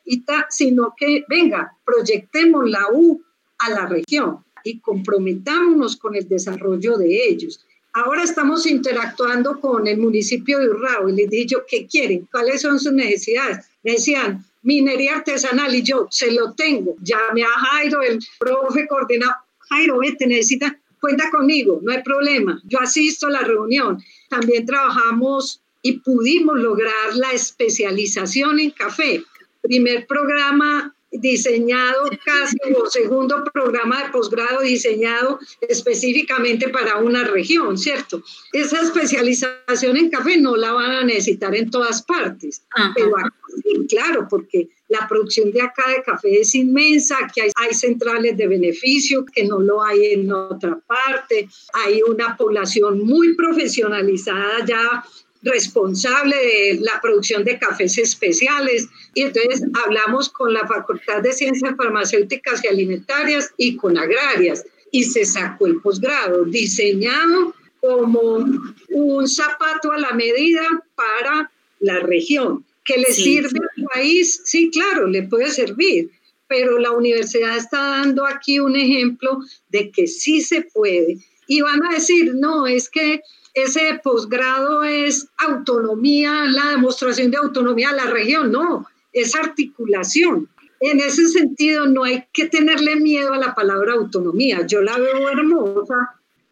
y 0.10 0.22
ta, 0.22 0.48
sino 0.50 0.94
que, 0.98 1.24
venga, 1.28 1.74
proyectemos 1.86 2.70
la 2.70 2.88
U 2.92 3.22
a 3.60 3.70
la 3.70 3.86
región 3.86 4.44
y 4.64 4.80
comprometámonos 4.80 5.96
con 5.98 6.16
el 6.16 6.28
desarrollo 6.28 6.98
de 6.98 7.28
ellos. 7.30 7.66
Ahora 7.98 8.22
estamos 8.22 8.68
interactuando 8.68 9.60
con 9.60 9.88
el 9.88 9.98
municipio 9.98 10.60
de 10.60 10.70
Urrao 10.70 11.10
y 11.10 11.14
les 11.14 11.32
dije 11.32 11.46
yo, 11.48 11.66
¿qué 11.68 11.88
quieren? 11.88 12.28
¿Cuáles 12.32 12.62
son 12.62 12.80
sus 12.80 12.94
necesidades? 12.94 13.66
Me 13.82 13.94
decían, 13.94 14.46
minería 14.62 15.16
artesanal 15.16 15.74
y 15.74 15.82
yo, 15.82 16.08
se 16.12 16.32
lo 16.32 16.54
tengo. 16.54 16.96
Llamé 17.02 17.42
a 17.42 17.48
Jairo, 17.48 18.04
el 18.04 18.20
profe 18.38 18.88
coordinador. 18.88 19.38
Jairo, 19.70 19.98
vete, 19.98 20.28
necesita, 20.28 20.78
cuenta 21.02 21.32
conmigo, 21.32 21.80
no 21.82 21.92
hay 21.92 22.04
problema. 22.04 22.62
Yo 22.66 22.80
asisto 22.80 23.26
a 23.26 23.32
la 23.32 23.42
reunión. 23.42 24.00
También 24.30 24.68
trabajamos 24.68 25.64
y 25.82 25.94
pudimos 25.94 26.60
lograr 26.60 27.16
la 27.16 27.32
especialización 27.32 28.60
en 28.60 28.70
café. 28.70 29.24
Primer 29.64 30.06
programa 30.06 30.94
diseñado 31.20 32.10
casi 32.24 32.58
o 32.76 32.90
segundo 32.90 33.44
programa 33.54 34.04
de 34.04 34.10
posgrado 34.10 34.62
diseñado 34.62 35.40
específicamente 35.62 36.70
para 36.70 36.98
una 36.98 37.24
región, 37.24 37.78
¿cierto? 37.78 38.24
Esa 38.54 38.82
especialización 38.82 39.98
en 39.98 40.10
café 40.10 40.38
no 40.38 40.56
la 40.56 40.72
van 40.74 40.92
a 40.92 41.04
necesitar 41.04 41.56
en 41.56 41.70
todas 41.70 42.02
partes, 42.04 42.64
pero 42.96 43.16
aquí, 43.18 43.88
claro, 43.88 44.28
porque 44.30 44.70
la 44.90 45.08
producción 45.08 45.52
de 45.52 45.62
acá 45.62 45.84
de 45.90 46.04
café 46.04 46.42
es 46.42 46.56
inmensa, 46.56 47.18
que 47.34 47.42
hay, 47.42 47.50
hay 47.56 47.74
centrales 47.74 48.38
de 48.38 48.48
beneficio 48.48 49.26
que 49.26 49.44
no 49.44 49.60
lo 49.60 49.84
hay 49.84 50.14
en 50.14 50.32
otra 50.32 50.80
parte, 50.80 51.50
hay 51.74 52.02
una 52.02 52.38
población 52.38 53.04
muy 53.04 53.36
profesionalizada 53.36 54.66
ya 54.66 55.04
responsable 55.42 56.36
de 56.36 56.80
la 56.82 57.00
producción 57.02 57.44
de 57.44 57.60
cafés 57.60 57.98
especiales. 57.98 58.88
Y 59.14 59.24
entonces 59.24 59.64
hablamos 59.86 60.30
con 60.30 60.54
la 60.54 60.68
Facultad 60.68 61.22
de 61.22 61.34
Ciencias 61.34 61.76
Farmacéuticas 61.76 62.64
y 62.64 62.68
Alimentarias 62.68 63.52
y 63.58 63.76
con 63.76 63.98
agrarias. 63.98 64.66
Y 64.92 65.04
se 65.04 65.26
sacó 65.26 65.68
el 65.68 65.82
posgrado 65.82 66.46
diseñado 66.46 67.54
como 67.82 68.46
un 68.90 69.28
zapato 69.28 69.92
a 69.92 69.98
la 69.98 70.12
medida 70.14 70.66
para 70.96 71.52
la 71.80 72.00
región. 72.00 72.66
¿Que 72.84 72.98
le 72.98 73.14
sirve 73.14 73.60
al 73.78 73.84
país? 73.94 74.42
Sí, 74.46 74.70
claro, 74.72 75.08
le 75.08 75.24
puede 75.24 75.52
servir. 75.52 76.10
Pero 76.48 76.80
la 76.80 76.92
universidad 76.92 77.58
está 77.58 77.78
dando 77.78 78.26
aquí 78.26 78.60
un 78.60 78.78
ejemplo 78.78 79.40
de 79.70 79.92
que 79.92 80.08
sí 80.08 80.42
se 80.42 80.62
puede. 80.62 81.18
Y 81.48 81.62
van 81.62 81.86
a 81.86 81.94
decir, 81.94 82.34
no, 82.36 82.66
es 82.66 82.90
que 82.90 83.22
ese 83.64 84.00
posgrado 84.04 84.84
es 84.84 85.30
autonomía, 85.38 86.46
la 86.46 86.72
demostración 86.72 87.32
de 87.32 87.38
autonomía 87.38 87.90
a 87.90 87.96
la 87.96 88.06
región, 88.06 88.52
no, 88.52 88.86
es 89.12 89.36
articulación. 89.36 90.48
En 90.80 91.00
ese 91.00 91.28
sentido, 91.28 91.88
no 91.88 92.04
hay 92.04 92.24
que 92.34 92.48
tenerle 92.48 92.98
miedo 92.98 93.34
a 93.34 93.40
la 93.40 93.56
palabra 93.56 93.94
autonomía. 93.94 94.66
Yo 94.68 94.82
la 94.82 94.98
veo 94.98 95.30
hermosa. 95.30 96.12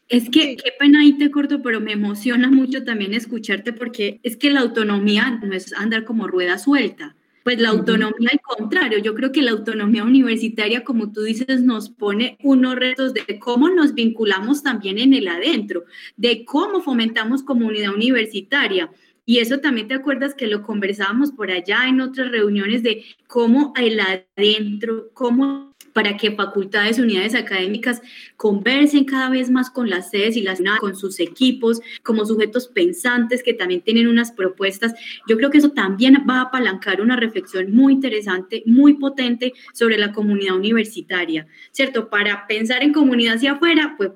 Es 0.09 0.29
que, 0.29 0.57
qué 0.57 0.71
pena 0.79 1.01
ahí 1.01 1.17
te 1.17 1.29
corto, 1.29 1.61
pero 1.61 1.79
me 1.79 1.91
emociona 1.91 2.49
mucho 2.49 2.83
también 2.83 3.13
escucharte 3.13 3.71
porque 3.71 4.19
es 4.23 4.35
que 4.35 4.49
la 4.49 4.61
autonomía 4.61 5.39
no 5.43 5.53
es 5.53 5.73
andar 5.73 6.05
como 6.05 6.27
rueda 6.27 6.57
suelta 6.57 7.15
pues 7.45 7.61
la 7.61 7.69
autonomía 7.69 8.29
al 8.31 8.41
contrario, 8.41 8.97
yo 8.97 9.13
creo 9.13 9.31
que 9.31 9.43
la 9.43 9.51
autonomía 9.51 10.03
universitaria, 10.03 10.83
como 10.83 11.11
tú 11.11 11.21
dices, 11.21 11.61
nos 11.61 11.91
pone 11.91 12.39
unos 12.41 12.75
retos 12.75 13.13
de 13.13 13.37
cómo 13.37 13.69
nos 13.69 13.93
vinculamos 13.93 14.63
también 14.63 14.97
en 14.97 15.13
el 15.13 15.27
adentro, 15.27 15.83
de 16.17 16.43
cómo 16.43 16.81
fomentamos 16.81 17.43
comunidad 17.43 17.93
universitaria. 17.93 18.89
Y 19.27 19.37
eso 19.37 19.59
también 19.59 19.87
te 19.87 19.93
acuerdas 19.93 20.33
que 20.33 20.47
lo 20.47 20.63
conversábamos 20.63 21.31
por 21.33 21.51
allá 21.51 21.87
en 21.87 22.01
otras 22.01 22.31
reuniones 22.31 22.81
de 22.81 23.05
cómo 23.27 23.73
el 23.77 23.99
adentro, 23.99 25.11
cómo 25.13 25.74
para 25.93 26.17
que 26.17 26.31
facultades, 26.31 26.99
unidades 26.99 27.35
académicas 27.35 28.01
conversen 28.35 29.05
cada 29.05 29.29
vez 29.29 29.49
más 29.49 29.69
con 29.69 29.89
las 29.89 30.09
sedes 30.09 30.35
y 30.35 30.41
las 30.41 30.59
con 30.79 30.95
sus 30.95 31.19
equipos, 31.19 31.81
como 32.03 32.25
sujetos 32.25 32.67
pensantes 32.67 33.43
que 33.43 33.53
también 33.53 33.81
tienen 33.81 34.07
unas 34.07 34.31
propuestas. 34.31 34.93
Yo 35.27 35.37
creo 35.37 35.49
que 35.49 35.59
eso 35.59 35.71
también 35.71 36.25
va 36.29 36.39
a 36.39 36.41
apalancar 36.43 37.01
una 37.01 37.15
reflexión 37.15 37.71
muy 37.71 37.93
interesante, 37.93 38.63
muy 38.65 38.95
potente 38.95 39.53
sobre 39.73 39.97
la 39.97 40.11
comunidad 40.11 40.55
universitaria, 40.55 41.47
¿cierto? 41.71 42.09
Para 42.09 42.47
pensar 42.47 42.83
en 42.83 42.93
comunidad 42.93 43.35
hacia 43.35 43.53
afuera, 43.53 43.95
pues 43.97 44.11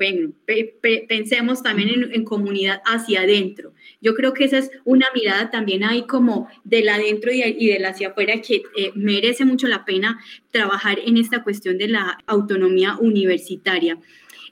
pensemos 1.08 1.64
también 1.64 2.12
en, 2.12 2.24
comunidad 2.24 2.82
hacia 2.86 3.22
adentro. 3.22 3.74
Yo 4.02 4.14
creo 4.14 4.34
que 4.34 4.46
esa 4.46 4.60
es 4.60 4.72
una 4.84 5.08
mirada 5.14 5.50
también 5.50 5.84
ahí 5.84 6.06
como 6.06 6.48
del 6.64 6.90
adentro 6.90 7.32
y, 7.32 7.42
y 7.44 7.68
del 7.68 7.86
hacia 7.86 8.10
afuera 8.10 8.42
que 8.42 8.64
eh, 8.78 8.92
merece 8.96 9.46
mucho 9.46 9.68
la 9.68 9.86
pena 9.86 10.20
trabajar 10.52 11.00
en 11.06 11.18
esta 11.18 11.44
cuestión 11.44 11.59
de 11.62 11.88
la 11.88 12.18
autonomía 12.26 12.98
universitaria. 13.00 13.98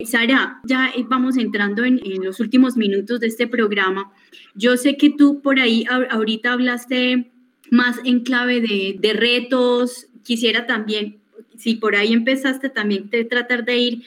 Sara, 0.06 0.60
ya 0.64 0.92
vamos 1.08 1.38
entrando 1.38 1.84
en, 1.84 2.00
los 2.24 2.40
últimos 2.40 2.78
minutos 2.78 3.20
de 3.20 3.28
este 3.28 3.48
programa. 3.48 4.12
Yo 4.54 4.78
sé 4.78 4.96
que 4.96 5.10
tú 5.10 5.42
por 5.42 5.60
ahí 5.60 5.86
ahorita 6.12 6.54
hablaste 6.54 7.32
más 7.72 7.98
en 8.04 8.22
clave 8.22 8.62
de, 8.62 8.96
de 9.00 9.14
retos. 9.14 10.08
Quisiera 10.24 10.68
también 10.68 11.20
si 11.58 11.76
por 11.76 11.96
ahí 11.96 12.14
empezaste 12.14 12.70
también 12.70 13.10
te 13.10 13.26
tratar 13.26 13.66
de 13.66 13.78
ir 13.78 14.04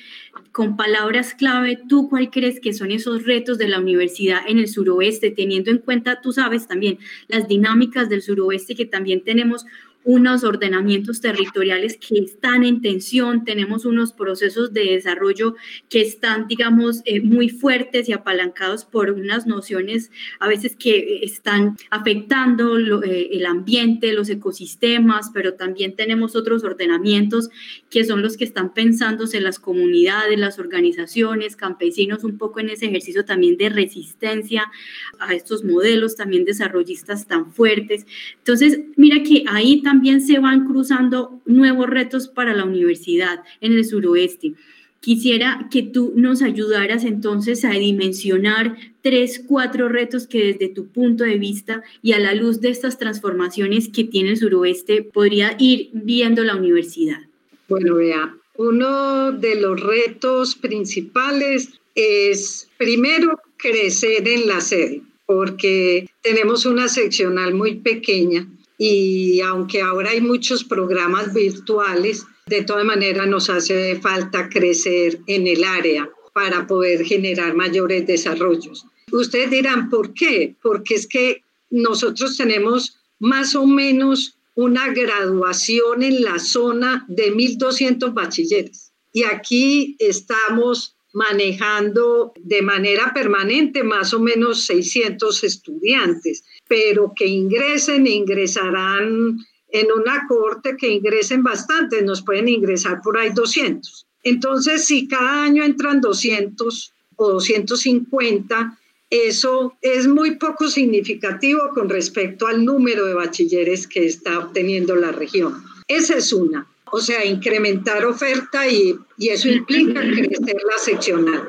con 0.53 0.77
palabras 0.77 1.35
clave, 1.35 1.79
¿tú 1.89 2.09
cuál 2.09 2.31
crees 2.31 2.61
que 2.61 2.73
son 2.73 2.91
esos 2.91 3.25
retos 3.25 3.59
de 3.59 3.69
la 3.69 3.79
universidad 3.79 4.41
en 4.49 4.59
el 4.59 4.69
suroeste, 4.69 5.31
teniendo 5.31 5.71
en 5.71 5.79
cuenta, 5.79 6.21
tú 6.21 6.33
sabes 6.33 6.67
también, 6.67 6.99
las 7.29 7.47
dinámicas 7.47 8.09
del 8.09 8.23
suroeste 8.23 8.75
que 8.75 8.87
también 8.87 9.23
tenemos 9.23 9.65
unos 10.05 10.45
ordenamientos 10.45 11.21
territoriales 11.21 11.99
que 11.99 12.19
están 12.19 12.65
en 12.65 12.81
tensión, 12.81 13.45
tenemos 13.45 13.85
unos 13.85 14.15
procesos 14.15 14.73
de 14.73 14.85
desarrollo 14.85 15.57
que 15.91 16.01
están, 16.01 16.49
digamos, 16.49 17.03
eh, 17.05 17.21
muy 17.21 17.51
fuertes 17.51 18.09
y 18.09 18.13
apalancados 18.13 18.87
por 18.87 19.11
unas 19.11 19.47
nociones 19.47 20.11
a 20.39 20.49
veces 20.49 20.75
que 20.75 21.21
están 21.23 21.77
afectando 21.91 22.79
eh, 23.03 23.29
el 23.33 23.45
ambiente, 23.45 24.15
los 24.15 24.31
ecosistemas, 24.31 25.31
pero 25.35 25.55
también 25.55 25.95
tenemos 25.95 26.35
otros 26.35 26.65
ordenamientos 26.65 27.51
que 27.91 28.05
son 28.05 28.23
los 28.23 28.39
que 28.39 28.45
están 28.45 28.73
pensándose 28.73 29.37
en 29.37 29.45
las 29.45 29.59
comunidades, 29.59 30.39
las 30.39 30.59
organizaciones, 30.59 31.57
campesinos, 31.57 32.25
un 32.25 32.39
poco 32.39 32.61
en 32.61 32.71
ese 32.71 32.87
ejercicio 32.87 33.27
también 33.27 33.59
de 33.59 33.69
resistencia 33.69 34.71
a 35.19 35.35
estos 35.35 35.63
modelos 35.63 36.17
también 36.17 36.47
desarrollistas 36.47 37.27
tan 37.27 37.53
fuertes. 37.53 38.07
Entonces, 38.39 38.81
mira 38.97 39.23
que 39.23 39.45
ahí 39.47 39.83
también 39.83 39.90
se 40.21 40.39
van 40.39 40.67
cruzando 40.67 41.41
nuevos 41.47 41.89
retos 41.89 42.29
para 42.29 42.55
la 42.55 42.65
universidad 42.65 43.41
en 43.61 43.73
el 43.73 43.85
suroeste. 43.85 44.55
Quisiera 45.01 45.69
que 45.71 45.83
tú 45.83 46.13
nos 46.15 46.43
ayudaras 46.43 47.05
entonces 47.05 47.65
a 47.65 47.71
dimensionar 47.71 48.77
tres, 49.01 49.43
cuatro 49.47 49.89
retos 49.89 50.27
que 50.27 50.53
desde 50.53 50.69
tu 50.69 50.89
punto 50.89 51.25
de 51.25 51.39
vista 51.39 51.83
y 52.03 52.13
a 52.13 52.19
la 52.19 52.35
luz 52.35 52.61
de 52.61 52.69
estas 52.69 52.99
transformaciones 52.99 53.89
que 53.89 54.05
tiene 54.05 54.31
el 54.31 54.37
suroeste 54.37 55.03
podría 55.03 55.57
ir 55.59 55.89
viendo 55.95 56.45
la 56.45 56.57
universidad. 56.57 57.21
Bueno, 57.69 57.95
vea, 57.95 58.35
uno 58.57 59.33
de 59.33 59.55
los 59.59 59.81
retos 59.81 60.55
principales 60.55 61.71
es 61.95 62.69
primero 62.77 63.41
crecer 63.57 64.29
en 64.29 64.49
la 64.49 64.61
sede, 64.61 65.01
porque 65.25 66.11
tenemos 66.21 66.67
una 66.67 66.89
seccional 66.89 67.55
muy 67.55 67.77
pequeña 67.77 68.47
y 68.83 69.43
aunque 69.43 69.83
ahora 69.83 70.09
hay 70.09 70.23
muchos 70.23 70.65
programas 70.65 71.35
virtuales, 71.35 72.25
de 72.47 72.63
todas 72.63 72.87
maneras 72.87 73.29
nos 73.29 73.51
hace 73.51 74.01
falta 74.01 74.49
crecer 74.49 75.21
en 75.27 75.47
el 75.47 75.65
área 75.65 76.09
para 76.33 76.67
poder 76.67 77.05
generar 77.05 77.55
mayores 77.55 78.07
desarrollos. 78.07 78.87
Ustedes 79.13 79.51
dirán, 79.51 79.91
¿por 79.91 80.15
qué? 80.15 80.57
Porque 80.63 80.95
es 80.95 81.07
que 81.07 81.43
nosotros 81.69 82.39
tenemos 82.39 82.97
más 83.19 83.55
o 83.55 83.67
menos 83.67 84.39
una 84.55 84.91
graduación 84.95 86.03
en 86.03 86.23
la 86.23 86.39
zona 86.39 87.05
de 87.07 87.35
1.200 87.35 88.15
bachilleres. 88.15 88.93
Y 89.13 89.25
aquí 89.25 89.95
estamos 89.99 90.97
manejando 91.13 92.33
de 92.39 92.63
manera 92.63 93.13
permanente 93.13 93.83
más 93.83 94.15
o 94.15 94.21
menos 94.21 94.67
600 94.67 95.45
estudiantes, 95.45 96.45
pero 96.69 97.13
que 97.15 97.27
ingresen, 97.27 98.07
ingresarán 98.07 99.39
en 99.73 99.93
una 99.93 100.27
corte 100.29 100.77
que 100.77 100.89
ingresen 100.89 101.43
bastante, 101.43 102.03
nos 102.03 102.23
pueden 102.23 102.49
ingresar 102.49 103.01
por 103.03 103.19
ahí 103.19 103.31
200. 103.31 104.07
Entonces, 104.23 104.85
si 104.85 105.09
cada 105.09 105.45
año 105.45 105.65
entran 105.65 106.01
200 106.01 106.93
o 107.17 107.29
250, 107.31 108.79
eso 109.11 109.75
es 109.83 110.07
muy 110.07 110.37
poco 110.37 110.69
significativo 110.69 111.71
con 111.75 111.89
respecto 111.89 112.47
al 112.47 112.65
número 112.65 113.07
de 113.07 113.15
bachilleres 113.15 113.87
que 113.87 114.07
está 114.07 114.39
obteniendo 114.39 114.95
la 114.95 115.11
región. 115.11 115.63
Esa 115.89 116.17
es 116.17 116.33
una 116.33 116.69
o 116.93 117.01
sea, 117.01 117.25
incrementar 117.25 118.05
oferta 118.05 118.67
y, 118.69 118.97
eso 119.19 119.49
implica 119.49 120.01
crecer 120.01 120.57
la 120.67 120.79
seccional. 120.79 121.49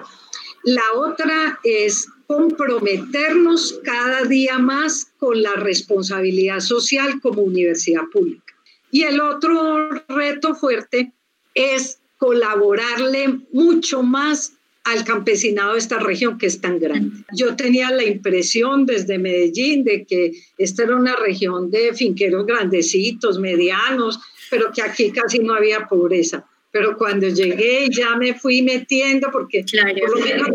La 0.64 0.94
otra 0.96 1.60
es 1.64 2.08
comprometernos 2.28 3.80
cada 3.84 4.24
día 4.24 4.60
más 4.60 5.08
con 5.18 5.42
la 5.42 5.54
responsabilidad 5.56 6.60
social 6.60 7.20
como 7.22 7.42
universidad 7.42 8.04
pública. 8.12 8.54
Y 8.92 9.04
el 9.04 9.20
otro 9.20 9.90
reto 10.08 10.54
fuerte 10.54 11.12
es 11.56 12.00
colaborarle 12.18 13.40
mucho 13.52 14.04
más 14.04 14.54
al 14.84 15.04
campesinado 15.04 15.74
de 15.74 15.80
esta 15.80 16.00
región 16.00 16.38
que 16.38 16.48
es 16.48 16.60
tan 16.60 16.80
grande. 16.80 17.24
Yo 17.36 17.56
tenía 17.56 17.92
la 17.92 18.04
impresión 18.04 18.86
desde 18.86 19.20
Medellín 19.20 19.84
de 19.84 20.06
que 20.06 20.32
esta 20.58 20.84
era 20.84 20.96
una 20.96 21.16
región 21.16 21.70
de 21.70 21.94
finqueros 21.94 22.46
grandecitos, 22.46 23.40
medianos, 23.40 24.20
pero 24.52 24.72
que 24.74 24.82
aquí 24.82 25.12
casi 25.12 25.40
no 25.40 25.54
había 25.54 25.88
pobreza. 25.88 26.46
Pero 26.72 26.98
cuando 26.98 27.28
llegué 27.28 27.88
ya 27.90 28.16
me 28.16 28.34
fui 28.34 28.62
metiendo 28.62 29.30
porque 29.32 29.66
por 30.00 30.20
lo 30.20 30.26
menos 30.26 30.48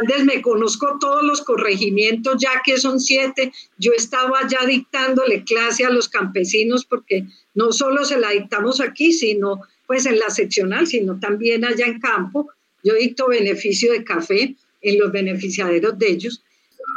antes 0.00 0.24
me 0.24 0.42
conozco 0.42 0.98
todos 0.98 1.22
los 1.22 1.42
corregimientos, 1.42 2.36
ya 2.38 2.62
que 2.64 2.78
son 2.78 2.98
siete. 2.98 3.52
Yo 3.78 3.92
estaba 3.92 4.46
ya 4.48 4.66
dictándole 4.66 5.44
clase 5.44 5.84
a 5.84 5.90
los 5.90 6.08
campesinos 6.08 6.84
porque 6.84 7.26
no 7.54 7.72
solo 7.72 8.04
se 8.04 8.18
la 8.18 8.30
dictamos 8.30 8.80
aquí, 8.80 9.12
sino 9.12 9.60
pues 9.86 10.06
en 10.06 10.18
la 10.18 10.30
seccional, 10.30 10.86
sino 10.86 11.20
también 11.20 11.64
allá 11.64 11.86
en 11.86 12.00
campo. 12.00 12.50
Yo 12.82 12.94
dicto 12.94 13.28
beneficio 13.28 13.92
de 13.92 14.04
café 14.04 14.56
en 14.80 14.98
los 14.98 15.12
beneficiaderos 15.12 15.98
de 15.98 16.10
ellos 16.10 16.42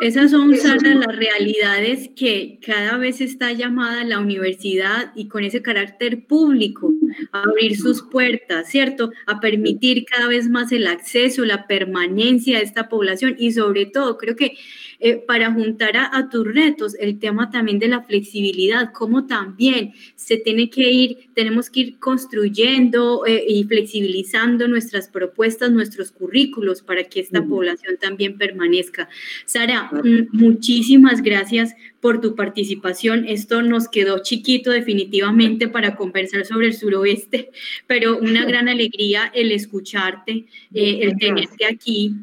esas 0.01 0.31
son, 0.31 0.55
Sara, 0.57 0.93
las 0.93 1.15
realidades 1.15 2.09
que 2.15 2.59
cada 2.65 2.97
vez 2.97 3.21
está 3.21 3.53
llamada 3.53 4.03
la 4.03 4.19
universidad 4.19 5.13
y 5.15 5.27
con 5.27 5.43
ese 5.43 5.61
carácter 5.61 6.25
público 6.25 6.91
a 7.31 7.43
abrir 7.43 7.77
sus 7.77 8.01
puertas, 8.01 8.69
¿cierto? 8.69 9.11
A 9.25 9.39
permitir 9.39 10.05
cada 10.05 10.27
vez 10.27 10.49
más 10.49 10.71
el 10.71 10.87
acceso, 10.87 11.45
la 11.45 11.65
permanencia 11.65 12.57
de 12.57 12.65
esta 12.65 12.89
población 12.89 13.35
y 13.39 13.53
sobre 13.53 13.85
todo, 13.85 14.17
creo 14.17 14.35
que 14.35 14.57
eh, 14.99 15.17
para 15.17 15.51
juntar 15.51 15.97
a, 15.97 16.29
tus 16.29 16.45
retos 16.45 16.95
el 16.99 17.19
tema 17.19 17.49
también 17.49 17.79
de 17.79 17.87
la 17.87 18.01
flexibilidad, 18.03 18.91
cómo 18.93 19.25
también 19.25 19.93
se 20.15 20.37
tiene 20.37 20.69
que 20.69 20.91
ir, 20.91 21.24
tenemos 21.35 21.69
que 21.69 21.81
ir 21.81 21.99
construyendo 21.99 23.25
eh, 23.25 23.45
y 23.47 23.63
flexibilizando 23.65 24.67
nuestras 24.67 25.09
propuestas, 25.09 25.71
nuestros 25.71 26.11
currículos 26.11 26.81
para 26.81 27.03
que 27.03 27.19
esta 27.19 27.43
población 27.43 27.97
también 27.99 28.37
permanezca. 28.37 29.09
Sara, 29.45 29.91
muchísimas 30.31 31.21
gracias 31.21 31.75
por 31.99 32.21
tu 32.21 32.35
participación. 32.35 33.25
Esto 33.27 33.61
nos 33.61 33.87
quedó 33.87 34.19
chiquito 34.23 34.71
definitivamente 34.71 35.67
para 35.67 35.95
conversar 35.95 36.45
sobre 36.45 36.67
el 36.67 36.73
suroeste, 36.73 37.51
pero 37.85 38.17
una 38.17 38.45
gran 38.45 38.69
alegría 38.69 39.31
el 39.33 39.51
escucharte, 39.51 40.45
eh, 40.73 40.99
el 41.01 41.17
tenerte 41.17 41.65
aquí 41.65 42.13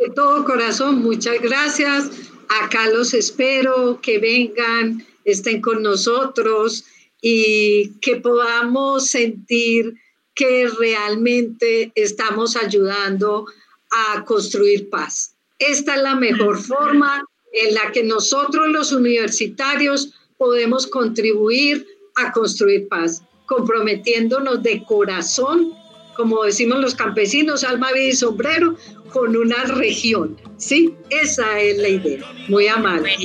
de 0.00 0.08
todo 0.14 0.46
corazón, 0.46 1.02
muchas 1.02 1.42
gracias. 1.42 2.10
Acá 2.62 2.88
los 2.88 3.12
espero, 3.12 4.00
que 4.00 4.18
vengan, 4.18 5.06
estén 5.26 5.60
con 5.60 5.82
nosotros 5.82 6.86
y 7.20 7.98
que 8.00 8.16
podamos 8.16 9.06
sentir 9.06 9.94
que 10.34 10.68
realmente 10.68 11.92
estamos 11.94 12.56
ayudando 12.56 13.46
a 13.90 14.24
construir 14.24 14.88
paz. 14.88 15.34
Esta 15.58 15.96
es 15.96 16.02
la 16.02 16.14
mejor 16.14 16.58
forma 16.58 17.24
en 17.52 17.74
la 17.74 17.92
que 17.92 18.02
nosotros 18.02 18.68
los 18.68 18.92
universitarios 18.92 20.14
podemos 20.38 20.86
contribuir 20.86 21.86
a 22.16 22.32
construir 22.32 22.88
paz, 22.88 23.22
comprometiéndonos 23.46 24.62
de 24.62 24.82
corazón, 24.84 25.74
como 26.16 26.44
decimos 26.44 26.80
los 26.80 26.94
campesinos, 26.94 27.64
alma, 27.64 27.92
vida 27.92 28.06
y 28.06 28.12
sombrero, 28.12 28.76
con 29.12 29.36
una 29.36 29.64
región. 29.64 30.40
¿Sí? 30.56 30.94
Esa 31.10 31.60
es 31.60 31.78
la 31.78 31.88
idea. 31.88 32.24
Muy 32.48 32.68
amable. 32.68 33.16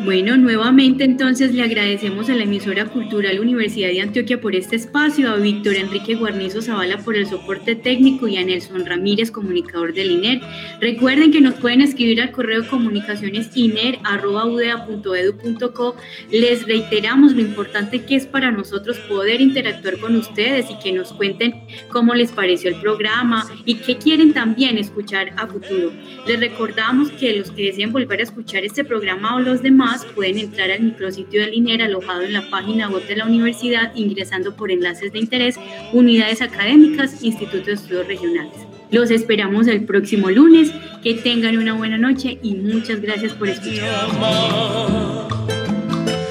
Bueno, 0.00 0.36
nuevamente 0.36 1.04
entonces 1.04 1.54
le 1.54 1.62
agradecemos 1.62 2.28
a 2.28 2.34
la 2.34 2.42
emisora 2.42 2.84
cultural 2.84 3.40
Universidad 3.40 3.88
de 3.88 4.02
Antioquia 4.02 4.38
por 4.38 4.54
este 4.54 4.76
espacio, 4.76 5.30
a 5.30 5.36
Víctor 5.36 5.76
Enrique 5.76 6.16
Guarnizo 6.16 6.60
Zavala 6.60 6.98
por 6.98 7.16
el 7.16 7.26
soporte 7.26 7.76
técnico 7.76 8.28
y 8.28 8.36
a 8.36 8.44
Nelson 8.44 8.84
Ramírez, 8.84 9.30
comunicador 9.30 9.94
del 9.94 10.10
INER. 10.10 10.42
Recuerden 10.82 11.32
que 11.32 11.40
nos 11.40 11.54
pueden 11.54 11.80
escribir 11.80 12.20
al 12.20 12.30
correo 12.30 12.68
comunicaciones 12.68 13.56
iner.udea.edu.co. 13.56 15.96
Les 16.30 16.66
reiteramos 16.66 17.32
lo 17.32 17.40
importante 17.40 18.04
que 18.04 18.16
es 18.16 18.26
para 18.26 18.50
nosotros 18.50 18.98
poder 19.08 19.40
interactuar 19.40 19.98
con 19.98 20.14
ustedes 20.16 20.66
y 20.70 20.78
que 20.78 20.92
nos 20.92 21.14
cuenten 21.14 21.54
cómo 21.88 22.14
les 22.14 22.32
pareció 22.32 22.68
el 22.68 22.78
programa 22.82 23.46
y 23.64 23.76
qué 23.76 23.96
quieren 23.96 24.34
también 24.34 24.76
escuchar 24.76 25.32
a 25.38 25.46
futuro. 25.46 25.90
Les 26.26 26.38
recordamos 26.38 27.10
que 27.12 27.34
los 27.34 27.50
que 27.50 27.64
deseen 27.64 27.92
volver 27.92 28.20
a 28.20 28.24
escuchar 28.24 28.62
este 28.62 28.84
programa 28.84 29.36
o 29.36 29.40
los 29.40 29.62
demás, 29.62 29.85
pueden 30.14 30.38
entrar 30.38 30.70
al 30.70 30.82
micrositio 30.82 31.40
del 31.40 31.54
INER 31.54 31.82
alojado 31.82 32.22
en 32.22 32.32
la 32.32 32.48
página 32.50 32.88
web 32.88 33.06
de 33.06 33.16
la 33.16 33.26
universidad 33.26 33.92
ingresando 33.94 34.56
por 34.56 34.70
enlaces 34.70 35.12
de 35.12 35.18
interés, 35.18 35.56
unidades 35.92 36.42
académicas, 36.42 37.22
institutos 37.22 37.66
de 37.66 37.72
estudios 37.72 38.06
regionales. 38.06 38.66
Los 38.90 39.10
esperamos 39.10 39.66
el 39.66 39.84
próximo 39.84 40.30
lunes. 40.30 40.72
Que 41.02 41.14
tengan 41.14 41.56
una 41.56 41.74
buena 41.74 41.98
noche 41.98 42.38
y 42.42 42.54
muchas 42.54 43.00
gracias 43.00 43.32
por 43.32 43.48
escuchar. 43.48 44.08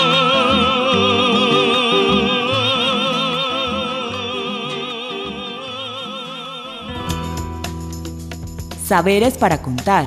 Saberes 8.87 9.35
para 9.37 9.63
contar. 9.63 10.05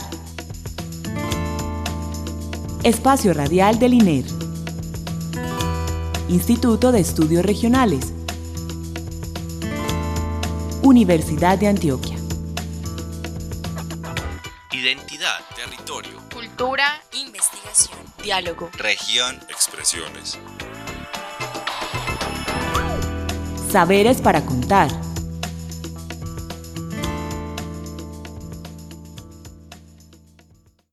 Espacio 2.85 3.35
Radial 3.35 3.81
del 3.81 3.95
INER. 3.95 4.25
Instituto 6.29 6.93
de 6.93 7.01
Estudios 7.01 7.45
Regionales. 7.45 8.13
Universidad 10.83 11.59
de 11.59 11.67
Antioquia. 11.67 12.17
Identidad, 14.71 15.41
territorio, 15.57 16.21
Cultura, 16.33 17.03
investigación, 17.21 17.99
diálogo. 18.23 18.71
región, 18.75 19.41
expresiones. 19.49 20.39
Saberes 23.73 24.21
para 24.21 24.45
contar. 24.47 25.08